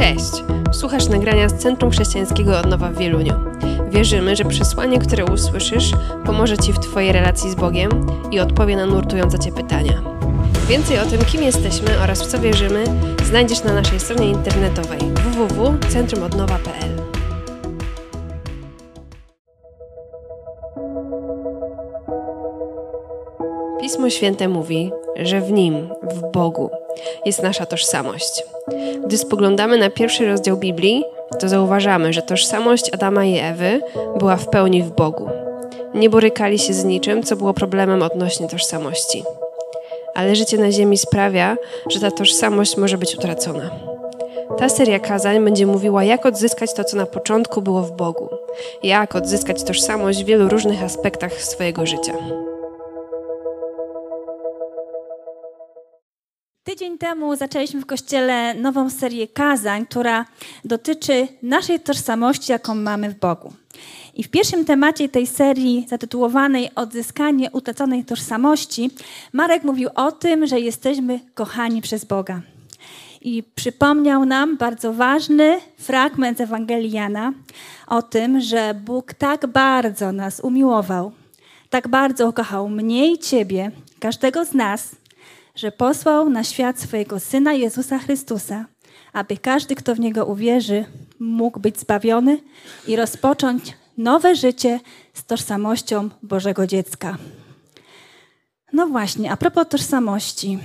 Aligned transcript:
Cześć! 0.00 0.44
Słuchasz 0.72 1.08
nagrania 1.08 1.48
z 1.48 1.54
Centrum 1.54 1.90
Chrześcijańskiego 1.90 2.58
Odnowa 2.58 2.88
w 2.88 2.98
Wieluniu. 2.98 3.34
Wierzymy, 3.90 4.36
że 4.36 4.44
przesłanie, 4.44 4.98
które 4.98 5.24
usłyszysz, 5.24 5.92
pomoże 6.26 6.58
Ci 6.58 6.72
w 6.72 6.78
Twojej 6.78 7.12
relacji 7.12 7.50
z 7.50 7.54
Bogiem 7.54 7.90
i 8.30 8.40
odpowie 8.40 8.76
na 8.76 8.86
nurtujące 8.86 9.38
Cię 9.38 9.52
pytania. 9.52 10.02
Więcej 10.68 10.98
o 10.98 11.04
tym, 11.04 11.24
kim 11.24 11.42
jesteśmy 11.42 11.98
oraz 12.02 12.22
w 12.22 12.26
co 12.26 12.38
wierzymy, 12.38 12.84
znajdziesz 13.24 13.64
na 13.64 13.72
naszej 13.72 14.00
stronie 14.00 14.30
internetowej 14.30 15.00
www.centrumodnowa.pl. 15.00 16.90
Pismo 23.80 24.10
Święte 24.10 24.48
mówi, 24.48 24.92
że 25.16 25.40
w 25.40 25.52
Nim, 25.52 25.88
w 26.02 26.30
Bogu, 26.32 26.70
jest 27.26 27.42
nasza 27.42 27.66
tożsamość. 27.66 28.42
Gdy 29.06 29.18
spoglądamy 29.18 29.78
na 29.78 29.90
pierwszy 29.90 30.26
rozdział 30.26 30.56
Biblii, 30.56 31.04
to 31.38 31.48
zauważamy, 31.48 32.12
że 32.12 32.22
tożsamość 32.22 32.94
Adama 32.94 33.24
i 33.24 33.38
Ewy 33.38 33.80
była 34.18 34.36
w 34.36 34.48
pełni 34.48 34.82
w 34.82 34.90
Bogu. 34.90 35.28
Nie 35.94 36.10
borykali 36.10 36.58
się 36.58 36.72
z 36.72 36.84
niczym, 36.84 37.22
co 37.22 37.36
było 37.36 37.54
problemem 37.54 38.02
odnośnie 38.02 38.48
tożsamości. 38.48 39.24
Ale 40.14 40.36
życie 40.36 40.58
na 40.58 40.72
ziemi 40.72 40.98
sprawia, 40.98 41.56
że 41.90 42.00
ta 42.00 42.10
tożsamość 42.10 42.76
może 42.76 42.98
być 42.98 43.14
utracona. 43.14 43.70
Ta 44.58 44.68
seria 44.68 44.98
kazań 44.98 45.44
będzie 45.44 45.66
mówiła, 45.66 46.04
jak 46.04 46.26
odzyskać 46.26 46.74
to, 46.74 46.84
co 46.84 46.96
na 46.96 47.06
początku 47.06 47.62
było 47.62 47.82
w 47.82 47.92
Bogu, 47.92 48.28
jak 48.82 49.14
odzyskać 49.14 49.64
tożsamość 49.64 50.22
w 50.22 50.26
wielu 50.26 50.48
różnych 50.48 50.82
aspektach 50.82 51.32
swojego 51.32 51.86
życia. 51.86 52.12
Tydzień 56.64 56.98
temu 56.98 57.36
zaczęliśmy 57.36 57.80
w 57.80 57.86
kościele 57.86 58.54
nową 58.54 58.90
serię 58.90 59.28
kazań, 59.28 59.86
która 59.86 60.24
dotyczy 60.64 61.28
naszej 61.42 61.80
tożsamości, 61.80 62.52
jaką 62.52 62.74
mamy 62.74 63.10
w 63.10 63.18
Bogu. 63.18 63.52
I 64.14 64.22
w 64.22 64.28
pierwszym 64.28 64.64
temacie 64.64 65.08
tej 65.08 65.26
serii, 65.26 65.86
zatytułowanej 65.88 66.70
Odzyskanie 66.74 67.50
utraconej 67.50 68.04
tożsamości, 68.04 68.90
Marek 69.32 69.64
mówił 69.64 69.88
o 69.94 70.12
tym, 70.12 70.46
że 70.46 70.60
jesteśmy 70.60 71.20
kochani 71.34 71.82
przez 71.82 72.04
Boga. 72.04 72.40
I 73.20 73.42
przypomniał 73.54 74.24
nam 74.24 74.56
bardzo 74.56 74.92
ważny 74.92 75.60
fragment 75.78 76.38
z 76.38 76.40
Ewangelii 76.40 76.90
Jana 76.90 77.32
o 77.86 78.02
tym, 78.02 78.40
że 78.40 78.74
Bóg 78.74 79.14
tak 79.14 79.46
bardzo 79.46 80.12
nas 80.12 80.40
umiłował, 80.40 81.12
tak 81.70 81.88
bardzo 81.88 82.32
kochał 82.32 82.68
mnie 82.68 83.12
i 83.12 83.18
Ciebie, 83.18 83.70
każdego 84.00 84.44
z 84.44 84.54
nas, 84.54 84.99
że 85.54 85.72
posłał 85.72 86.30
na 86.30 86.44
świat 86.44 86.80
swojego 86.80 87.20
Syna 87.20 87.52
Jezusa 87.52 87.98
Chrystusa, 87.98 88.64
aby 89.12 89.36
każdy, 89.36 89.74
kto 89.74 89.94
w 89.94 90.00
Niego 90.00 90.26
uwierzy, 90.26 90.84
mógł 91.18 91.60
być 91.60 91.80
zbawiony 91.80 92.38
i 92.86 92.96
rozpocząć 92.96 93.76
nowe 93.98 94.34
życie 94.34 94.80
z 95.14 95.24
tożsamością 95.24 96.08
Bożego 96.22 96.66
dziecka. 96.66 97.16
No 98.72 98.86
właśnie, 98.86 99.32
a 99.32 99.36
propos 99.36 99.68
tożsamości. 99.68 100.58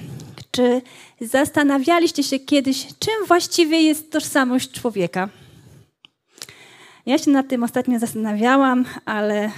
Czy 0.52 0.82
zastanawialiście 1.22 2.24
się 2.24 2.40
kiedyś, 2.40 2.88
czym 3.00 3.26
właściwie 3.28 3.82
jest 3.82 4.12
tożsamość 4.12 4.72
człowieka? 4.72 5.30
Ja 7.06 7.18
się 7.18 7.32
nad 7.32 7.48
tym 7.48 7.64
ostatnio 7.64 8.00
zastanawiałam, 8.00 8.86
ale 9.06 9.52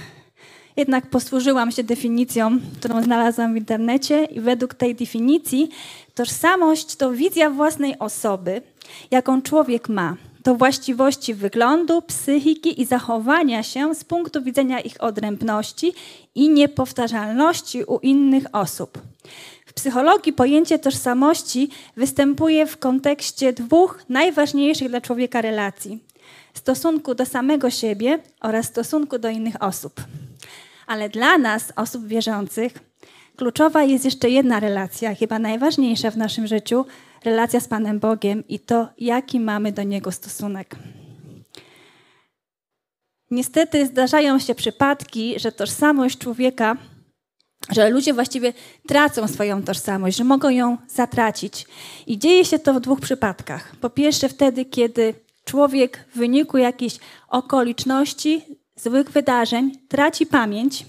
jednak 0.78 1.06
posłużyłam 1.06 1.72
się 1.72 1.84
definicją, 1.84 2.58
którą 2.78 3.02
znalazłam 3.02 3.54
w 3.54 3.56
internecie 3.56 4.24
i 4.24 4.40
według 4.40 4.74
tej 4.74 4.94
definicji 4.94 5.68
tożsamość 6.14 6.96
to 6.96 7.12
wizja 7.12 7.50
własnej 7.50 7.98
osoby, 7.98 8.62
jaką 9.10 9.42
człowiek 9.42 9.88
ma. 9.88 10.16
To 10.42 10.54
właściwości 10.54 11.34
wyglądu, 11.34 12.02
psychiki 12.02 12.82
i 12.82 12.86
zachowania 12.86 13.62
się 13.62 13.94
z 13.94 14.04
punktu 14.04 14.42
widzenia 14.42 14.80
ich 14.80 15.02
odrębności 15.02 15.92
i 16.34 16.48
niepowtarzalności 16.48 17.84
u 17.84 17.98
innych 17.98 18.44
osób. 18.52 18.98
W 19.66 19.72
psychologii 19.72 20.32
pojęcie 20.32 20.78
tożsamości 20.78 21.70
występuje 21.96 22.66
w 22.66 22.76
kontekście 22.76 23.52
dwóch 23.52 24.04
najważniejszych 24.08 24.88
dla 24.88 25.00
człowieka 25.00 25.40
relacji: 25.42 25.98
stosunku 26.54 27.14
do 27.14 27.26
samego 27.26 27.70
siebie 27.70 28.18
oraz 28.40 28.66
stosunku 28.66 29.18
do 29.18 29.28
innych 29.28 29.62
osób. 29.62 30.00
Ale 30.88 31.08
dla 31.08 31.38
nas, 31.38 31.72
osób 31.76 32.06
wierzących, 32.06 32.72
kluczowa 33.36 33.82
jest 33.82 34.04
jeszcze 34.04 34.30
jedna 34.30 34.60
relacja, 34.60 35.14
chyba 35.14 35.38
najważniejsza 35.38 36.10
w 36.10 36.16
naszym 36.16 36.46
życiu 36.46 36.84
relacja 37.24 37.60
z 37.60 37.68
Panem 37.68 37.98
Bogiem 37.98 38.48
i 38.48 38.58
to, 38.58 38.88
jaki 38.98 39.40
mamy 39.40 39.72
do 39.72 39.82
Niego 39.82 40.12
stosunek. 40.12 40.76
Niestety 43.30 43.86
zdarzają 43.86 44.38
się 44.38 44.54
przypadki, 44.54 45.40
że 45.40 45.52
tożsamość 45.52 46.18
człowieka, 46.18 46.76
że 47.70 47.90
ludzie 47.90 48.14
właściwie 48.14 48.52
tracą 48.86 49.28
swoją 49.28 49.62
tożsamość, 49.62 50.16
że 50.16 50.24
mogą 50.24 50.48
ją 50.48 50.76
zatracić. 50.86 51.66
I 52.06 52.18
dzieje 52.18 52.44
się 52.44 52.58
to 52.58 52.74
w 52.74 52.80
dwóch 52.80 53.00
przypadkach. 53.00 53.76
Po 53.76 53.90
pierwsze, 53.90 54.28
wtedy, 54.28 54.64
kiedy 54.64 55.14
człowiek 55.44 56.04
w 56.14 56.18
wyniku 56.18 56.58
jakichś 56.58 56.96
okoliczności, 57.28 58.57
złych 58.80 59.10
wydarzeń 59.10 59.72
traci 59.88 60.26
pamięć, 60.26 60.86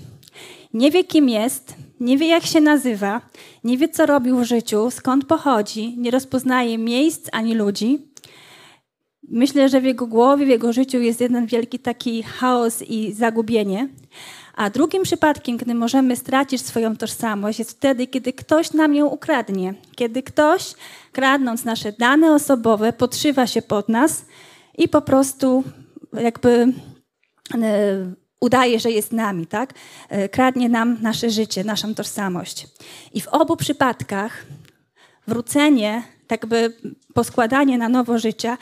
nie 0.73 0.91
wie 0.91 1.03
kim 1.03 1.29
jest, 1.29 1.75
nie 1.99 2.17
wie 2.17 2.27
jak 2.27 2.45
się 2.45 2.61
nazywa, 2.61 3.21
nie 3.63 3.77
wie 3.77 3.89
co 3.89 4.05
robił 4.05 4.37
w 4.37 4.43
życiu, 4.43 4.91
skąd 4.91 5.25
pochodzi, 5.25 5.97
nie 5.97 6.11
rozpoznaje 6.11 6.77
miejsc 6.77 7.29
ani 7.31 7.55
ludzi. 7.55 7.99
Myślę, 9.31 9.69
że 9.69 9.81
w 9.81 9.83
jego 9.83 10.07
głowie, 10.07 10.45
w 10.45 10.49
jego 10.49 10.73
życiu 10.73 10.99
jest 10.99 11.21
jeden 11.21 11.45
wielki 11.45 11.79
taki 11.79 12.23
chaos 12.23 12.81
i 12.81 13.13
zagubienie. 13.13 13.89
A 14.55 14.69
drugim 14.69 15.03
przypadkiem, 15.03 15.57
gdy 15.57 15.75
możemy 15.75 16.15
stracić 16.15 16.65
swoją 16.65 16.97
tożsamość, 16.97 17.59
jest 17.59 17.71
wtedy, 17.71 18.07
kiedy 18.07 18.33
ktoś 18.33 18.73
nam 18.73 18.95
ją 18.95 19.05
ukradnie. 19.05 19.73
Kiedy 19.95 20.23
ktoś, 20.23 20.73
kradnąc 21.11 21.65
nasze 21.65 21.91
dane 21.91 22.33
osobowe, 22.33 22.93
podszywa 22.93 23.47
się 23.47 23.61
pod 23.61 23.89
nas 23.89 24.25
i 24.77 24.89
po 24.89 25.01
prostu 25.01 25.63
jakby 26.13 26.73
udaje, 28.39 28.79
że 28.79 28.91
jest 28.91 29.11
nami, 29.11 29.47
tak? 29.47 29.73
E, 30.09 30.29
kradnie 30.29 30.69
nam 30.69 30.97
nasze 31.01 31.29
życie, 31.29 31.63
naszą 31.63 31.95
tożsamość. 31.95 32.67
I 33.13 33.21
w 33.21 33.27
obu 33.27 33.57
przypadkach 33.57 34.45
wrócenie, 35.27 36.03
tak 36.27 36.45
by 36.45 36.73
poskładanie 37.13 37.77
na 37.77 37.89
nowo 37.89 38.19
życia, 38.19 38.57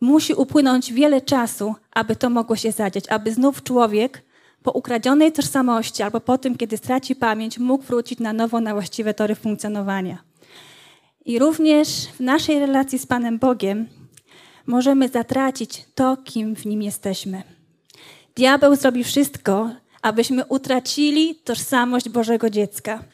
musi 0.00 0.34
upłynąć 0.34 0.92
wiele 0.92 1.20
czasu, 1.20 1.74
aby 1.90 2.16
to 2.16 2.30
mogło 2.30 2.56
się 2.56 2.72
zadziać, 2.72 3.08
aby 3.08 3.32
znów 3.32 3.62
człowiek 3.62 4.22
po 4.62 4.72
ukradzionej 4.72 5.32
tożsamości 5.32 6.02
albo 6.02 6.20
po 6.20 6.38
tym, 6.38 6.56
kiedy 6.56 6.76
straci 6.76 7.16
pamięć, 7.16 7.58
mógł 7.58 7.84
wrócić 7.84 8.18
na 8.18 8.32
nowo 8.32 8.60
na 8.60 8.74
właściwe 8.74 9.14
tory 9.14 9.34
funkcjonowania. 9.34 10.18
I 11.24 11.38
również 11.38 11.88
w 12.06 12.20
naszej 12.20 12.58
relacji 12.58 12.98
z 12.98 13.06
Panem 13.06 13.38
Bogiem 13.38 13.88
możemy 14.66 15.08
zatracić 15.08 15.84
to, 15.94 16.16
kim 16.16 16.56
w 16.56 16.66
nim 16.66 16.82
jesteśmy. 16.82 17.42
Diabeł 18.34 18.76
zrobi 18.76 19.04
wszystko, 19.04 19.70
abyśmy 20.02 20.44
utracili 20.44 21.34
tożsamość 21.34 22.08
Bożego 22.08 22.50
dziecka. 22.50 23.04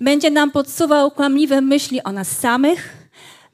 Będzie 0.00 0.30
nam 0.30 0.50
podsuwał 0.50 1.10
kłamliwe 1.10 1.60
myśli 1.60 2.02
o 2.02 2.12
nas 2.12 2.38
samych, 2.38 2.96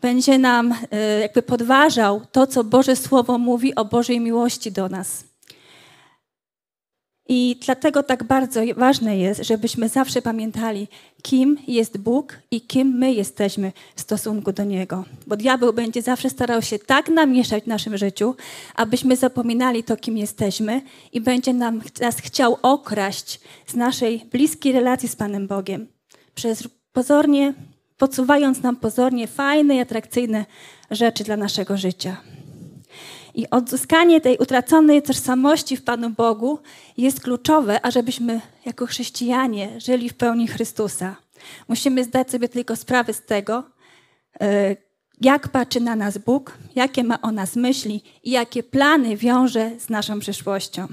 będzie 0.01 0.39
nam 0.39 0.75
e, 0.91 1.21
jakby 1.21 1.43
podważał 1.43 2.23
to, 2.33 2.47
co 2.47 2.65
Boże 2.65 2.97
Słowo 2.97 3.39
mówi 3.39 3.75
o 3.75 3.85
Bożej 3.85 4.21
miłości 4.21 4.73
do 4.73 4.89
nas. 4.89 5.25
I 7.29 7.57
dlatego 7.65 8.03
tak 8.03 8.25
bardzo 8.25 8.61
ważne 8.77 9.19
jest, 9.19 9.45
żebyśmy 9.45 9.89
zawsze 9.89 10.23
pamiętali, 10.23 10.89
kim 11.23 11.59
jest 11.67 11.99
Bóg 11.99 12.39
i 12.51 12.61
kim 12.61 12.89
my 12.89 13.13
jesteśmy 13.13 13.73
w 13.97 14.01
stosunku 14.01 14.53
do 14.53 14.65
Niego. 14.65 15.05
Bo 15.27 15.37
diabeł 15.37 15.73
będzie 15.73 16.03
zawsze 16.03 16.31
starał 16.31 16.63
się 16.63 16.79
tak 16.79 17.09
namieszać 17.09 17.65
w 17.65 17.67
naszym 17.67 17.99
życiu, 17.99 18.35
abyśmy 18.75 19.17
zapominali 19.17 19.85
to, 19.85 19.97
kim 19.97 20.19
jesteśmy 20.19 20.83
i 21.13 21.21
będzie 21.21 21.53
nam, 21.53 21.81
nas 22.01 22.17
chciał 22.17 22.57
okraść 22.63 23.41
z 23.67 23.75
naszej 23.75 24.19
bliskiej 24.33 24.73
relacji 24.73 25.09
z 25.09 25.17
Panem 25.17 25.47
Bogiem. 25.47 25.87
Przez 26.35 26.69
pozornie, 26.93 27.55
podsuwając 27.99 28.63
nam 28.63 28.77
pozornie 28.77 29.27
fajne 29.27 29.77
i 29.77 29.81
atrakcyjne 29.81 30.45
rzeczy 30.91 31.25
dla 31.25 31.37
naszego 31.37 31.77
życia. 31.77 32.17
I 33.35 33.51
odzyskanie 33.51 34.21
tej 34.21 34.39
utraconej 34.39 35.03
tożsamości 35.03 35.77
w 35.77 35.85
Panu 35.85 36.11
Bogu 36.11 36.59
jest 36.97 37.21
kluczowe, 37.21 37.87
ażebyśmy 37.87 38.41
jako 38.67 38.87
chrześcijanie 38.87 39.81
żyli 39.81 40.09
w 40.09 40.15
pełni 40.15 40.49
Chrystusa. 40.49 41.17
Musimy 41.69 42.05
zdać 42.05 42.31
sobie 42.31 42.49
tylko 42.49 42.77
sprawę 42.77 43.13
z 43.13 43.23
tego, 43.23 43.63
e, 44.41 44.77
jak 45.21 45.49
patrzy 45.49 45.81
na 45.81 45.97
nas 45.97 46.19
Bóg, 46.19 46.59
jakie 46.75 47.05
ma 47.05 47.21
o 47.23 47.33
nas 47.33 47.57
myśli 47.57 48.03
i 48.23 48.31
jakie 48.31 48.63
plany 48.63 49.17
wiąże 49.17 49.71
z 49.79 49.89
naszą 49.89 50.21
przyszłością. 50.21 50.89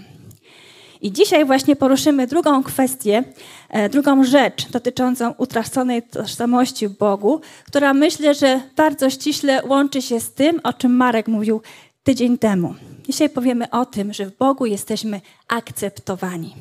I 1.01 1.11
dzisiaj 1.11 1.45
właśnie 1.45 1.75
poruszymy 1.75 2.27
drugą 2.27 2.63
kwestię, 2.63 3.23
e, 3.69 3.89
drugą 3.89 4.23
rzecz 4.23 4.69
dotyczącą 4.69 5.33
utraconej 5.37 6.03
tożsamości 6.03 6.89
Bogu, 6.89 7.41
która 7.65 7.93
myślę, 7.93 8.35
że 8.35 8.61
bardzo 8.75 9.09
ściśle 9.09 9.61
łączy 9.65 10.01
się 10.01 10.19
z 10.19 10.33
tym, 10.33 10.61
o 10.63 10.73
czym 10.73 10.95
Marek 10.95 11.27
mówił 11.27 11.61
tydzień 12.03 12.37
temu. 12.37 12.75
Dzisiaj 13.03 13.29
powiemy 13.29 13.69
o 13.69 13.85
tym, 13.85 14.13
że 14.13 14.25
w 14.25 14.37
Bogu 14.37 14.65
jesteśmy 14.65 15.21
akceptowani. 15.47 16.55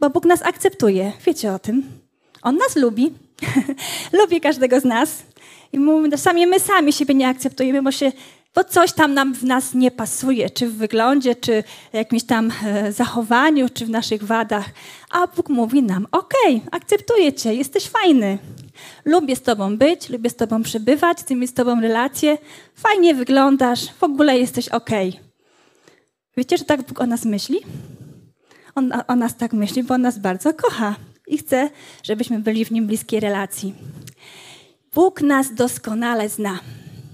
Bo 0.00 0.10
Bóg 0.10 0.24
nas 0.24 0.42
akceptuje. 0.42 1.12
Wiecie 1.26 1.52
o 1.52 1.58
tym? 1.58 1.82
On 2.42 2.56
nas 2.56 2.76
lubi. 2.76 3.12
lubi 4.18 4.40
każdego 4.40 4.80
z 4.80 4.84
nas. 4.84 5.22
I 5.72 5.78
my, 5.78 6.10
czasami 6.10 6.46
my 6.46 6.60
sami 6.60 6.92
siebie 6.92 7.14
nie 7.14 7.28
akceptujemy, 7.28 7.82
bo 7.82 7.92
się 7.92 8.12
bo 8.56 8.64
coś 8.64 8.92
tam 8.92 9.14
nam 9.14 9.34
w 9.34 9.44
nas 9.44 9.74
nie 9.74 9.90
pasuje, 9.90 10.50
czy 10.50 10.68
w 10.68 10.76
wyglądzie, 10.76 11.34
czy 11.34 11.64
jakimś 11.92 12.24
tam 12.24 12.52
e, 12.64 12.92
zachowaniu, 12.92 13.68
czy 13.68 13.86
w 13.86 13.90
naszych 13.90 14.22
wadach. 14.22 14.64
A 15.10 15.26
Bóg 15.26 15.48
mówi 15.48 15.82
nam: 15.82 16.06
Okej, 16.12 16.56
okay, 16.56 16.68
akceptuję 16.70 17.32
Cię, 17.32 17.54
jesteś 17.54 17.88
fajny. 17.88 18.38
Lubię 19.04 19.36
z 19.36 19.42
Tobą 19.42 19.76
być, 19.76 20.08
lubię 20.08 20.30
z 20.30 20.36
Tobą 20.36 20.62
przebywać, 20.62 21.18
chcę 21.18 21.34
mieć 21.34 21.50
z 21.50 21.54
Tobą 21.54 21.80
relacje, 21.80 22.38
fajnie 22.74 23.14
wyglądasz, 23.14 23.92
w 23.92 24.02
ogóle 24.02 24.38
jesteś. 24.38 24.68
Okay. 24.68 25.12
Wiecie, 26.36 26.58
że 26.58 26.64
tak 26.64 26.82
Bóg 26.82 27.00
o 27.00 27.06
nas 27.06 27.24
myśli? 27.24 27.60
On 28.74 28.92
o 29.08 29.16
nas 29.16 29.36
tak 29.36 29.52
myśli, 29.52 29.82
bo 29.82 29.94
on 29.94 30.02
nas 30.02 30.18
bardzo 30.18 30.54
kocha 30.54 30.96
i 31.26 31.38
chce, 31.38 31.70
żebyśmy 32.02 32.38
byli 32.38 32.64
w 32.64 32.70
nim 32.70 32.86
bliskiej 32.86 33.20
relacji. 33.20 33.74
Bóg 34.94 35.22
nas 35.22 35.54
doskonale 35.54 36.28
zna. 36.28 36.60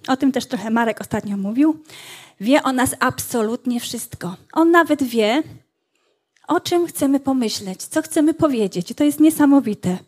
O 0.08 0.16
tym 0.16 0.32
też 0.32 0.46
trochę 0.46 0.70
Marek 0.70 1.00
ostatnio 1.00 1.36
mówił. 1.36 1.82
Wie 2.40 2.62
o 2.62 2.72
nas 2.72 2.94
absolutnie 3.00 3.80
wszystko. 3.80 4.36
On 4.52 4.70
nawet 4.70 5.02
wie, 5.02 5.42
o 6.48 6.60
czym 6.60 6.86
chcemy 6.86 7.20
pomyśleć, 7.20 7.82
co 7.82 8.02
chcemy 8.02 8.34
powiedzieć. 8.34 8.90
I 8.90 8.94
to 8.94 9.04
jest 9.04 9.20
niesamowite. 9.20 9.98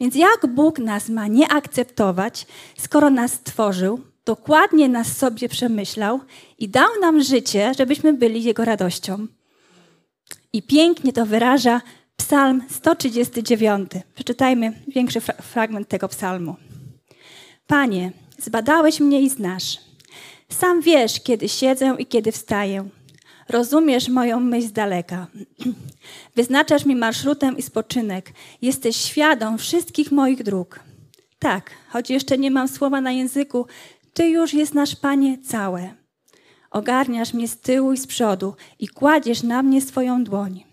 Więc 0.00 0.14
jak 0.14 0.46
Bóg 0.54 0.78
nas 0.78 1.08
ma 1.08 1.26
nie 1.26 1.48
akceptować, 1.48 2.46
skoro 2.78 3.10
nas 3.10 3.32
stworzył, 3.32 4.00
dokładnie 4.24 4.88
nas 4.88 5.16
sobie 5.16 5.48
przemyślał 5.48 6.20
i 6.58 6.68
dał 6.68 6.88
nam 7.00 7.22
życie, 7.22 7.72
żebyśmy 7.78 8.12
byli 8.12 8.44
Jego 8.44 8.64
radością. 8.64 9.26
I 10.52 10.62
pięknie 10.62 11.12
to 11.12 11.26
wyraża 11.26 11.80
Psalm 12.16 12.62
139. 12.70 13.90
Przeczytajmy 14.14 14.72
większy 14.88 15.20
fra 15.20 15.34
fragment 15.34 15.88
tego 15.88 16.08
psalmu. 16.08 16.56
Panie, 17.66 18.12
zbadałeś 18.38 19.00
mnie 19.00 19.20
i 19.20 19.30
znasz. 19.30 19.78
Sam 20.48 20.80
wiesz, 20.80 21.20
kiedy 21.20 21.48
siedzę 21.48 21.96
i 21.98 22.06
kiedy 22.06 22.32
wstaję. 22.32 22.88
Rozumiesz 23.48 24.08
moją 24.08 24.40
myśl 24.40 24.68
z 24.68 24.72
daleka. 24.72 25.26
Wyznaczasz 26.36 26.84
mi 26.84 26.96
marszrutę 26.96 27.52
i 27.56 27.62
spoczynek. 27.62 28.32
Jesteś 28.62 28.96
świadom 28.96 29.58
wszystkich 29.58 30.12
moich 30.12 30.42
dróg. 30.42 30.80
Tak, 31.38 31.70
choć 31.88 32.10
jeszcze 32.10 32.38
nie 32.38 32.50
mam 32.50 32.68
słowa 32.68 33.00
na 33.00 33.12
języku, 33.12 33.66
Ty 34.16 34.28
już 34.28 34.54
jest 34.54 34.74
nasz 34.74 34.96
Panie 34.96 35.38
całe. 35.38 35.94
Ogarniasz 36.70 37.34
mnie 37.34 37.48
z 37.48 37.60
tyłu 37.60 37.92
i 37.92 37.96
z 37.96 38.06
przodu 38.06 38.54
i 38.78 38.88
kładziesz 38.88 39.42
na 39.42 39.62
mnie 39.62 39.80
swoją 39.82 40.24
dłoń. 40.24 40.64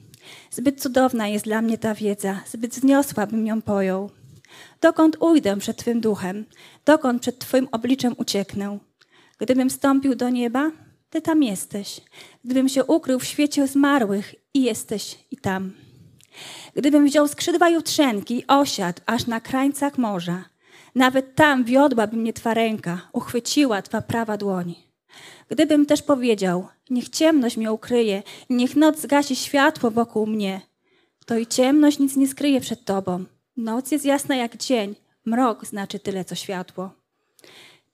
Zbyt 0.52 0.82
cudowna 0.82 1.28
jest 1.28 1.46
dla 1.46 1.62
mnie 1.62 1.78
ta 1.78 1.96
wiedza, 1.96 2.42
zbyt 2.48 2.72
wzniosła 2.72 3.28
bym 3.28 3.48
ją 3.48 3.62
pojął. 3.62 4.10
Dokąd 4.82 5.18
ujdę 5.20 5.58
przed 5.58 5.78
Twym 5.78 6.02
duchem? 6.02 6.46
Dokąd 6.86 7.22
przed 7.22 7.40
Twoim 7.40 7.68
obliczem 7.72 8.16
ucieknę? 8.18 8.80
Gdybym 9.38 9.70
stąpił 9.70 10.16
do 10.16 10.30
nieba, 10.30 10.72
Ty 11.14 11.22
tam 11.22 11.44
jesteś. 11.44 12.02
Gdybym 12.46 12.70
się 12.70 12.86
ukrył 12.86 13.20
w 13.20 13.26
świecie 13.26 13.68
zmarłych, 13.68 14.36
i 14.54 14.64
jesteś 14.64 15.20
i 15.32 15.38
tam. 15.38 15.72
Gdybym 16.76 17.06
wziął 17.06 17.28
skrzydła 17.28 17.70
jutrzenki 17.70 18.38
i 18.38 18.48
osiadł 18.48 19.02
aż 19.06 19.28
na 19.28 19.42
krańcach 19.42 19.98
morza, 19.98 20.46
nawet 20.96 21.36
tam 21.36 21.64
wiodłaby 21.64 22.18
mnie 22.18 22.34
Twa 22.34 22.54
ręka, 22.54 23.10
uchwyciła 23.12 23.82
Twa 23.82 24.02
prawa 24.02 24.38
dłoń. 24.38 24.76
Gdybym 25.50 25.86
też 25.86 26.02
powiedział, 26.02 26.68
niech 26.90 27.10
ciemność 27.10 27.58
mnie 27.58 27.72
ukryje, 27.72 28.24
niech 28.50 28.76
noc 28.76 29.00
zgasi 29.00 29.36
światło 29.36 29.92
wokół 29.92 30.28
mnie, 30.28 30.62
to 31.26 31.38
i 31.38 31.48
ciemność 31.48 32.00
nic 32.00 32.16
nie 32.16 32.28
skryje 32.28 32.62
przed 32.62 32.86
Tobą. 32.86 33.26
Noc 33.58 33.92
jest 33.92 34.06
jasna 34.06 34.36
jak 34.36 34.58
dzień, 34.58 34.96
mrok 35.26 35.66
znaczy 35.66 36.00
tyle 36.00 36.26
co 36.26 36.36
światło. 36.36 36.92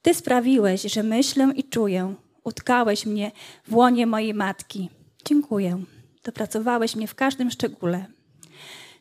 Ty 0.02 0.14
sprawiłeś, 0.14 0.82
że 0.82 1.04
myślę 1.04 1.52
i 1.56 1.64
czuję, 1.64 2.16
utkałeś 2.44 3.06
mnie 3.06 3.32
w 3.68 3.76
łonie 3.76 4.08
mojej 4.08 4.34
matki. 4.34 4.90
Dziękuję. 5.26 5.84
Dopracowałeś 6.24 6.96
mnie 6.96 7.08
w 7.08 7.16
każdym 7.16 7.52
szczególe. 7.52 8.06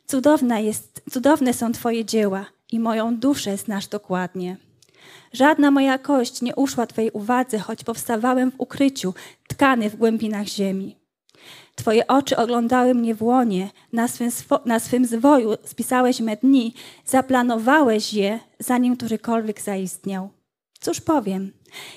Cudowna 0.06 0.58
jest, 0.58 1.02
cudowne 1.10 1.54
są 1.54 1.72
Twoje 1.72 2.04
dzieła 2.04 2.46
i 2.72 2.80
moją 2.80 3.16
duszę 3.16 3.56
znasz 3.56 3.86
dokładnie. 3.86 4.56
Żadna 5.32 5.70
moja 5.70 5.98
kość 5.98 6.42
nie 6.42 6.54
uszła 6.54 6.86
Twojej 6.86 7.10
uwadze, 7.10 7.58
choć 7.58 7.84
powstawałem 7.84 8.50
w 8.50 8.60
ukryciu, 8.60 9.14
tkany 9.48 9.90
w 9.90 9.96
głębinach 9.96 10.46
ziemi. 10.46 10.96
Twoje 11.74 12.06
oczy 12.06 12.36
oglądały 12.36 12.94
mnie 12.94 13.14
w 13.14 13.22
łonie, 13.22 13.70
na 13.92 14.08
swym, 14.08 14.30
na 14.64 14.80
swym 14.80 15.06
zwoju 15.06 15.56
spisałeś 15.64 16.20
me 16.20 16.36
dni, 16.36 16.74
zaplanowałeś 17.04 18.14
je, 18.14 18.40
zanim 18.58 18.96
którykolwiek 18.96 19.60
zaistniał. 19.60 20.37
Cóż 20.80 21.00
powiem, 21.00 21.52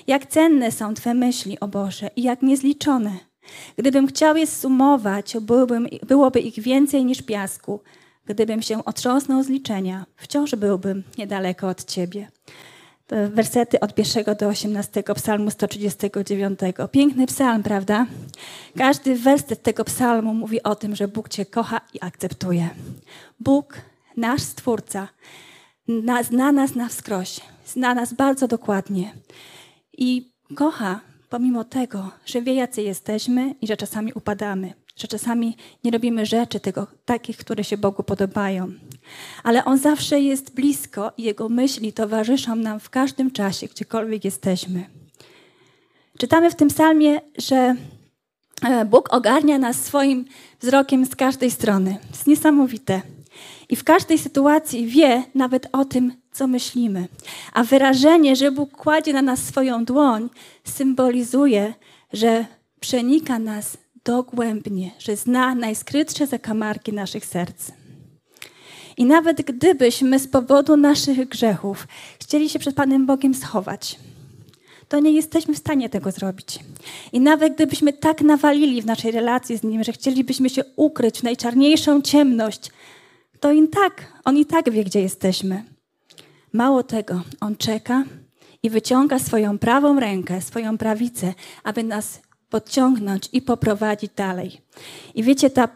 jak 0.06 0.26
cenne 0.26 0.72
są 0.72 0.94
Twe 0.94 1.14
myśli, 1.14 1.60
o 1.60 1.68
Boże, 1.68 2.10
i 2.16 2.22
jak 2.22 2.42
niezliczone. 2.42 3.16
Gdybym 3.76 4.06
chciał 4.06 4.36
je 4.36 4.46
sumować, 4.46 5.36
byłbym, 5.40 5.88
byłoby 6.06 6.40
ich 6.40 6.60
więcej 6.60 7.04
niż 7.04 7.22
piasku. 7.22 7.80
Gdybym 8.26 8.62
się 8.62 8.84
otrząsnął 8.84 9.42
z 9.42 9.48
liczenia, 9.48 10.06
wciąż 10.16 10.54
byłbym 10.54 11.02
niedaleko 11.18 11.68
od 11.68 11.84
Ciebie. 11.84 12.28
Wersety 13.28 13.80
od 13.80 13.94
pierwszego 13.94 14.34
do 14.34 14.46
18 14.48 15.02
psalmu 15.14 15.50
139. 15.50 16.60
Piękny 16.90 17.26
psalm, 17.26 17.62
prawda? 17.62 18.06
Każdy 18.76 19.16
werset 19.16 19.62
tego 19.62 19.84
psalmu 19.84 20.34
mówi 20.34 20.62
o 20.62 20.74
tym, 20.74 20.96
że 20.96 21.08
Bóg 21.08 21.28
Cię 21.28 21.46
kocha 21.46 21.80
i 21.94 21.98
akceptuje. 22.00 22.68
Bóg, 23.40 23.74
nasz 24.16 24.42
Stwórca, 24.42 25.08
zna 26.22 26.52
nas 26.52 26.74
na 26.74 26.88
wskroś, 26.88 27.40
zna 27.64 27.94
nas 27.94 28.14
bardzo 28.14 28.48
dokładnie 28.48 29.14
i 29.98 30.32
kocha 30.54 31.00
pomimo 31.28 31.64
tego, 31.64 32.10
że 32.26 32.42
wie, 32.42 32.54
jacy 32.54 32.82
jesteśmy 32.82 33.54
i 33.60 33.66
że 33.66 33.76
czasami 33.76 34.12
upadamy, 34.12 34.74
że 34.96 35.08
czasami 35.08 35.56
nie 35.84 35.90
robimy 35.90 36.26
rzeczy 36.26 36.60
tego, 36.60 36.86
takich, 37.04 37.36
które 37.36 37.64
się 37.64 37.76
Bogu 37.76 38.02
podobają. 38.02 38.68
Ale 39.42 39.64
On 39.64 39.78
zawsze 39.78 40.20
jest 40.20 40.54
blisko 40.54 41.12
i 41.16 41.22
Jego 41.22 41.48
myśli 41.48 41.92
towarzyszą 41.92 42.56
nam 42.56 42.80
w 42.80 42.90
każdym 42.90 43.30
czasie, 43.30 43.66
gdziekolwiek 43.66 44.24
jesteśmy. 44.24 44.84
Czytamy 46.18 46.50
w 46.50 46.54
tym 46.54 46.68
psalmie, 46.68 47.20
że 47.38 47.76
e, 48.64 48.84
Bóg 48.84 49.14
ogarnia 49.14 49.58
nas 49.58 49.84
swoim 49.84 50.24
wzrokiem 50.60 51.06
z 51.06 51.16
każdej 51.16 51.50
strony. 51.50 51.96
To 52.00 52.08
jest 52.08 52.26
niesamowite. 52.26 53.02
I 53.68 53.76
w 53.76 53.84
każdej 53.84 54.18
sytuacji 54.18 54.86
wie 54.86 55.24
nawet 55.34 55.68
o 55.72 55.84
tym, 55.84 56.21
co 56.32 56.46
myślimy. 56.46 57.08
A 57.52 57.64
wyrażenie, 57.64 58.36
że 58.36 58.52
Bóg 58.52 58.76
kładzie 58.76 59.12
na 59.12 59.22
nas 59.22 59.44
swoją 59.44 59.84
dłoń, 59.84 60.28
symbolizuje, 60.64 61.74
że 62.12 62.46
przenika 62.80 63.38
nas 63.38 63.76
dogłębnie, 64.04 64.90
że 64.98 65.16
zna 65.16 65.54
najskrytsze 65.54 66.26
zakamarki 66.26 66.92
naszych 66.92 67.26
serc. 67.26 67.70
I 68.96 69.04
nawet 69.04 69.42
gdybyśmy 69.42 70.18
z 70.18 70.28
powodu 70.28 70.76
naszych 70.76 71.28
grzechów 71.28 71.86
chcieli 72.20 72.48
się 72.48 72.58
przed 72.58 72.74
Panem 72.74 73.06
Bogiem 73.06 73.34
schować, 73.34 73.98
to 74.88 75.00
nie 75.00 75.12
jesteśmy 75.12 75.54
w 75.54 75.58
stanie 75.58 75.88
tego 75.88 76.10
zrobić. 76.10 76.58
I 77.12 77.20
nawet 77.20 77.54
gdybyśmy 77.54 77.92
tak 77.92 78.20
nawalili 78.20 78.82
w 78.82 78.86
naszej 78.86 79.10
relacji 79.10 79.56
z 79.56 79.62
Nim, 79.62 79.84
że 79.84 79.92
chcielibyśmy 79.92 80.50
się 80.50 80.64
ukryć 80.76 81.20
w 81.20 81.22
najczarniejszą 81.22 82.02
ciemność, 82.02 82.70
to 83.40 83.52
i 83.52 83.68
tak, 83.68 84.12
On 84.24 84.36
i 84.36 84.46
tak 84.46 84.70
wie, 84.70 84.84
gdzie 84.84 85.00
jesteśmy. 85.00 85.71
Mało 86.52 86.82
tego, 86.82 87.22
On 87.40 87.56
czeka 87.56 88.04
i 88.62 88.70
wyciąga 88.70 89.18
swoją 89.18 89.58
prawą 89.58 90.00
rękę, 90.00 90.42
swoją 90.42 90.78
prawicę, 90.78 91.34
aby 91.64 91.82
nas 91.82 92.20
podciągnąć 92.50 93.28
i 93.32 93.42
poprowadzić 93.42 94.12
dalej. 94.16 94.60
I 95.14 95.22
wiecie, 95.22 95.50
ta 95.50 95.68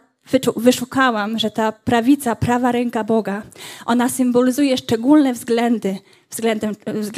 wyszukałam, 0.55 1.39
że 1.39 1.51
ta 1.51 1.71
prawica, 1.71 2.35
prawa 2.35 2.71
ręka 2.71 3.03
Boga, 3.03 3.43
ona 3.85 4.09
symbolizuje 4.09 4.77
szczególne 4.77 5.33
względy 5.33 5.99
względem, 6.29 6.75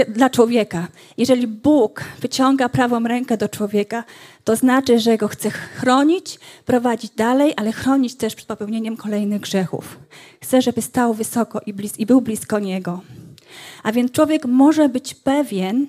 dla 0.08 0.30
człowieka. 0.30 0.88
Jeżeli 1.18 1.48
Bóg 1.48 2.04
wyciąga 2.22 2.70
prawą 2.70 3.04
rękę 3.04 3.38
do 3.38 3.50
człowieka, 3.50 4.04
to 4.44 4.56
znaczy, 4.56 5.00
że 5.00 5.18
go 5.18 5.28
chce 5.28 5.52
chronić, 5.52 6.40
prowadzić 6.66 7.12
dalej, 7.16 7.54
ale 7.58 7.72
chronić 7.72 8.16
też 8.16 8.36
przed 8.36 8.48
popełnieniem 8.48 8.98
kolejnych 8.98 9.42
grzechów. 9.42 10.00
Chce, 10.44 10.62
żeby 10.62 10.82
stał 10.82 11.14
wysoko 11.14 11.62
i, 11.66 11.74
blis 11.74 12.00
i 12.00 12.06
był 12.06 12.22
blisko 12.22 12.60
Niego. 12.60 13.02
A 13.84 13.92
więc 13.92 14.12
człowiek 14.12 14.46
może 14.46 14.90
być 14.90 15.16
pewien, 15.16 15.88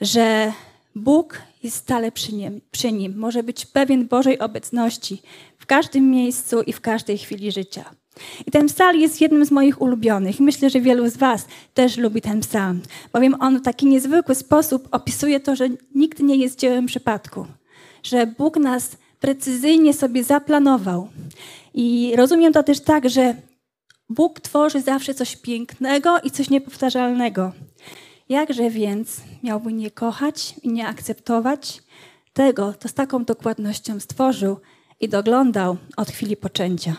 że 0.00 0.52
Bóg 0.94 1.42
jest 1.62 1.76
stale 1.76 2.12
przy 2.12 2.34
nim, 2.34 2.60
przy 2.70 2.92
nim. 2.92 3.18
Może 3.18 3.42
być 3.42 3.66
pewien 3.66 4.08
Bożej 4.08 4.38
obecności 4.38 5.22
w 5.58 5.66
każdym 5.66 6.10
miejscu 6.10 6.62
i 6.62 6.72
w 6.72 6.80
każdej 6.80 7.18
chwili 7.18 7.52
życia. 7.52 7.84
I 8.46 8.50
ten 8.50 8.66
psalm 8.66 9.00
jest 9.00 9.20
jednym 9.20 9.44
z 9.44 9.50
moich 9.50 9.82
ulubionych. 9.82 10.40
Myślę, 10.40 10.70
że 10.70 10.80
wielu 10.80 11.10
z 11.10 11.16
Was 11.16 11.46
też 11.74 11.96
lubi 11.96 12.20
ten 12.20 12.40
psalm, 12.40 12.80
bowiem 13.12 13.34
on 13.40 13.58
w 13.58 13.62
taki 13.62 13.86
niezwykły 13.86 14.34
sposób 14.34 14.88
opisuje 14.90 15.40
to, 15.40 15.56
że 15.56 15.68
nikt 15.94 16.20
nie 16.20 16.36
jest 16.36 16.58
dziełem 16.58 16.86
przypadku, 16.86 17.46
że 18.02 18.26
Bóg 18.26 18.56
nas 18.56 18.96
precyzyjnie 19.20 19.94
sobie 19.94 20.24
zaplanował. 20.24 21.08
I 21.74 22.12
rozumiem 22.16 22.52
to 22.52 22.62
też 22.62 22.80
tak, 22.80 23.10
że 23.10 23.34
Bóg 24.08 24.40
tworzy 24.40 24.80
zawsze 24.80 25.14
coś 25.14 25.36
pięknego 25.36 26.20
i 26.20 26.30
coś 26.30 26.50
niepowtarzalnego. 26.50 27.52
Jakże 28.28 28.70
więc 28.70 29.20
miałby 29.42 29.72
nie 29.72 29.90
kochać 29.90 30.54
i 30.62 30.68
nie 30.68 30.86
akceptować 30.86 31.82
tego, 32.32 32.74
co 32.80 32.88
z 32.88 32.94
taką 32.94 33.24
dokładnością 33.24 34.00
stworzył 34.00 34.60
i 35.00 35.08
doglądał 35.08 35.76
od 35.96 36.10
chwili 36.10 36.36
poczęcia? 36.36 36.96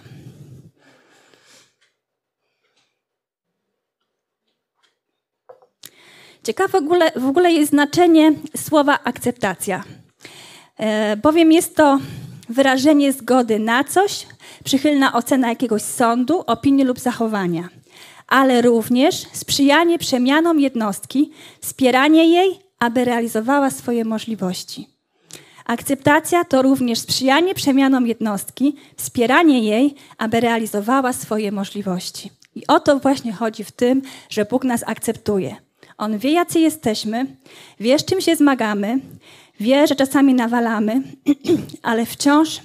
Ciekawe 6.44 6.70
w 6.72 6.76
ogóle, 6.76 7.12
w 7.16 7.26
ogóle 7.26 7.52
jest 7.52 7.70
znaczenie 7.70 8.34
słowa 8.58 9.00
akceptacja, 9.04 9.84
e, 10.78 11.18
bowiem 11.18 11.52
jest 11.52 11.76
to 11.76 12.00
wyrażenie 12.50 13.14
zgody 13.14 13.60
na 13.60 13.84
coś, 13.84 14.26
przychylna 14.64 15.14
ocena 15.14 15.50
jakiegoś 15.50 15.82
sądu, 15.82 16.44
opinii 16.48 16.86
lub 16.86 17.00
zachowania, 17.00 17.70
ale 18.28 18.62
również 18.62 19.16
sprzyjanie 19.34 20.00
przemianom 20.00 20.60
jednostki, 20.60 21.32
wspieranie 21.62 22.30
jej, 22.30 22.60
aby 22.80 23.06
realizowała 23.06 23.70
swoje 23.70 24.06
możliwości. 24.06 24.88
Akceptacja 25.66 26.46
to 26.46 26.62
również 26.62 27.00
sprzyjanie 27.00 27.54
przemianom 27.56 28.08
jednostki, 28.08 28.76
wspieranie 28.98 29.60
jej, 29.60 29.96
aby 30.18 30.40
realizowała 30.40 31.14
swoje 31.14 31.52
możliwości. 31.52 32.32
I 32.56 32.68
o 32.68 32.80
to 32.80 33.00
właśnie 33.00 33.34
chodzi 33.34 33.64
w 33.64 33.72
tym, 33.72 34.02
że 34.30 34.46
Bóg 34.46 34.64
nas 34.64 34.84
akceptuje. 34.88 35.56
On 35.98 36.18
wie, 36.18 36.32
jacy 36.32 36.60
jesteśmy, 36.60 37.26
wie, 37.80 38.00
z 38.00 38.06
czym 38.06 38.22
się 38.22 38.36
zmagamy, 38.36 39.00
wie, 39.60 39.88
że 39.88 39.96
czasami 39.96 40.34
nawalamy, 40.34 41.02
ale 41.82 42.06
wciąż 42.06 42.62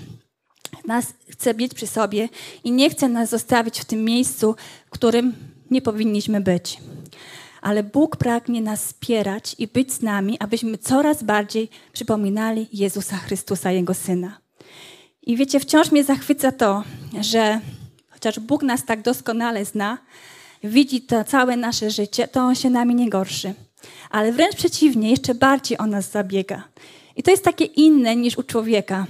nas 0.87 1.15
chce 1.35 1.55
mieć 1.55 1.75
przy 1.75 1.87
sobie 1.87 2.29
i 2.65 2.73
nie 2.73 2.91
chce 2.91 3.09
nas 3.09 3.31
zostawić 3.31 3.81
w 3.81 3.85
tym 3.85 4.05
miejscu, 4.05 4.55
w 4.87 4.91
którym 4.91 5.35
nie 5.71 5.83
powinniśmy 5.83 6.41
być. 6.41 6.79
Ale 7.63 7.83
Bóg 7.83 8.17
pragnie 8.17 8.63
nas 8.63 8.85
wspierać 8.85 9.57
i 9.59 9.67
być 9.67 9.93
z 9.93 10.03
nami, 10.03 10.39
abyśmy 10.39 10.79
coraz 10.79 11.23
bardziej 11.23 11.69
przypominali 11.93 12.69
Jezusa 12.73 13.17
Chrystusa, 13.17 13.73
Jego 13.73 13.95
Syna. 13.95 14.39
I 15.23 15.37
wiecie, 15.37 15.61
wciąż 15.61 15.93
mnie 15.93 16.05
zachwyca 16.05 16.53
to, 16.53 16.85
że 17.21 17.61
chociaż 18.11 18.41
Bóg 18.41 18.63
nas 18.63 18.85
tak 18.85 19.03
doskonale 19.03 19.65
zna, 19.65 19.99
widzi 20.65 21.03
to 21.03 21.25
całe 21.25 21.57
nasze 21.57 21.91
życie, 21.91 22.29
to 22.29 22.41
On 22.41 22.55
się 22.55 22.71
nami 22.71 22.95
nie 22.95 23.11
gorszy. 23.11 23.55
Ale 24.11 24.33
wręcz 24.33 24.57
przeciwnie, 24.57 25.11
jeszcze 25.11 25.35
bardziej 25.35 25.79
o 25.79 25.87
nas 25.87 26.11
zabiega. 26.11 26.65
I 27.17 27.23
to 27.23 27.31
jest 27.31 27.45
takie 27.45 27.65
inne 27.65 28.17
niż 28.17 28.39
u 28.39 28.43
człowieka. 28.43 29.07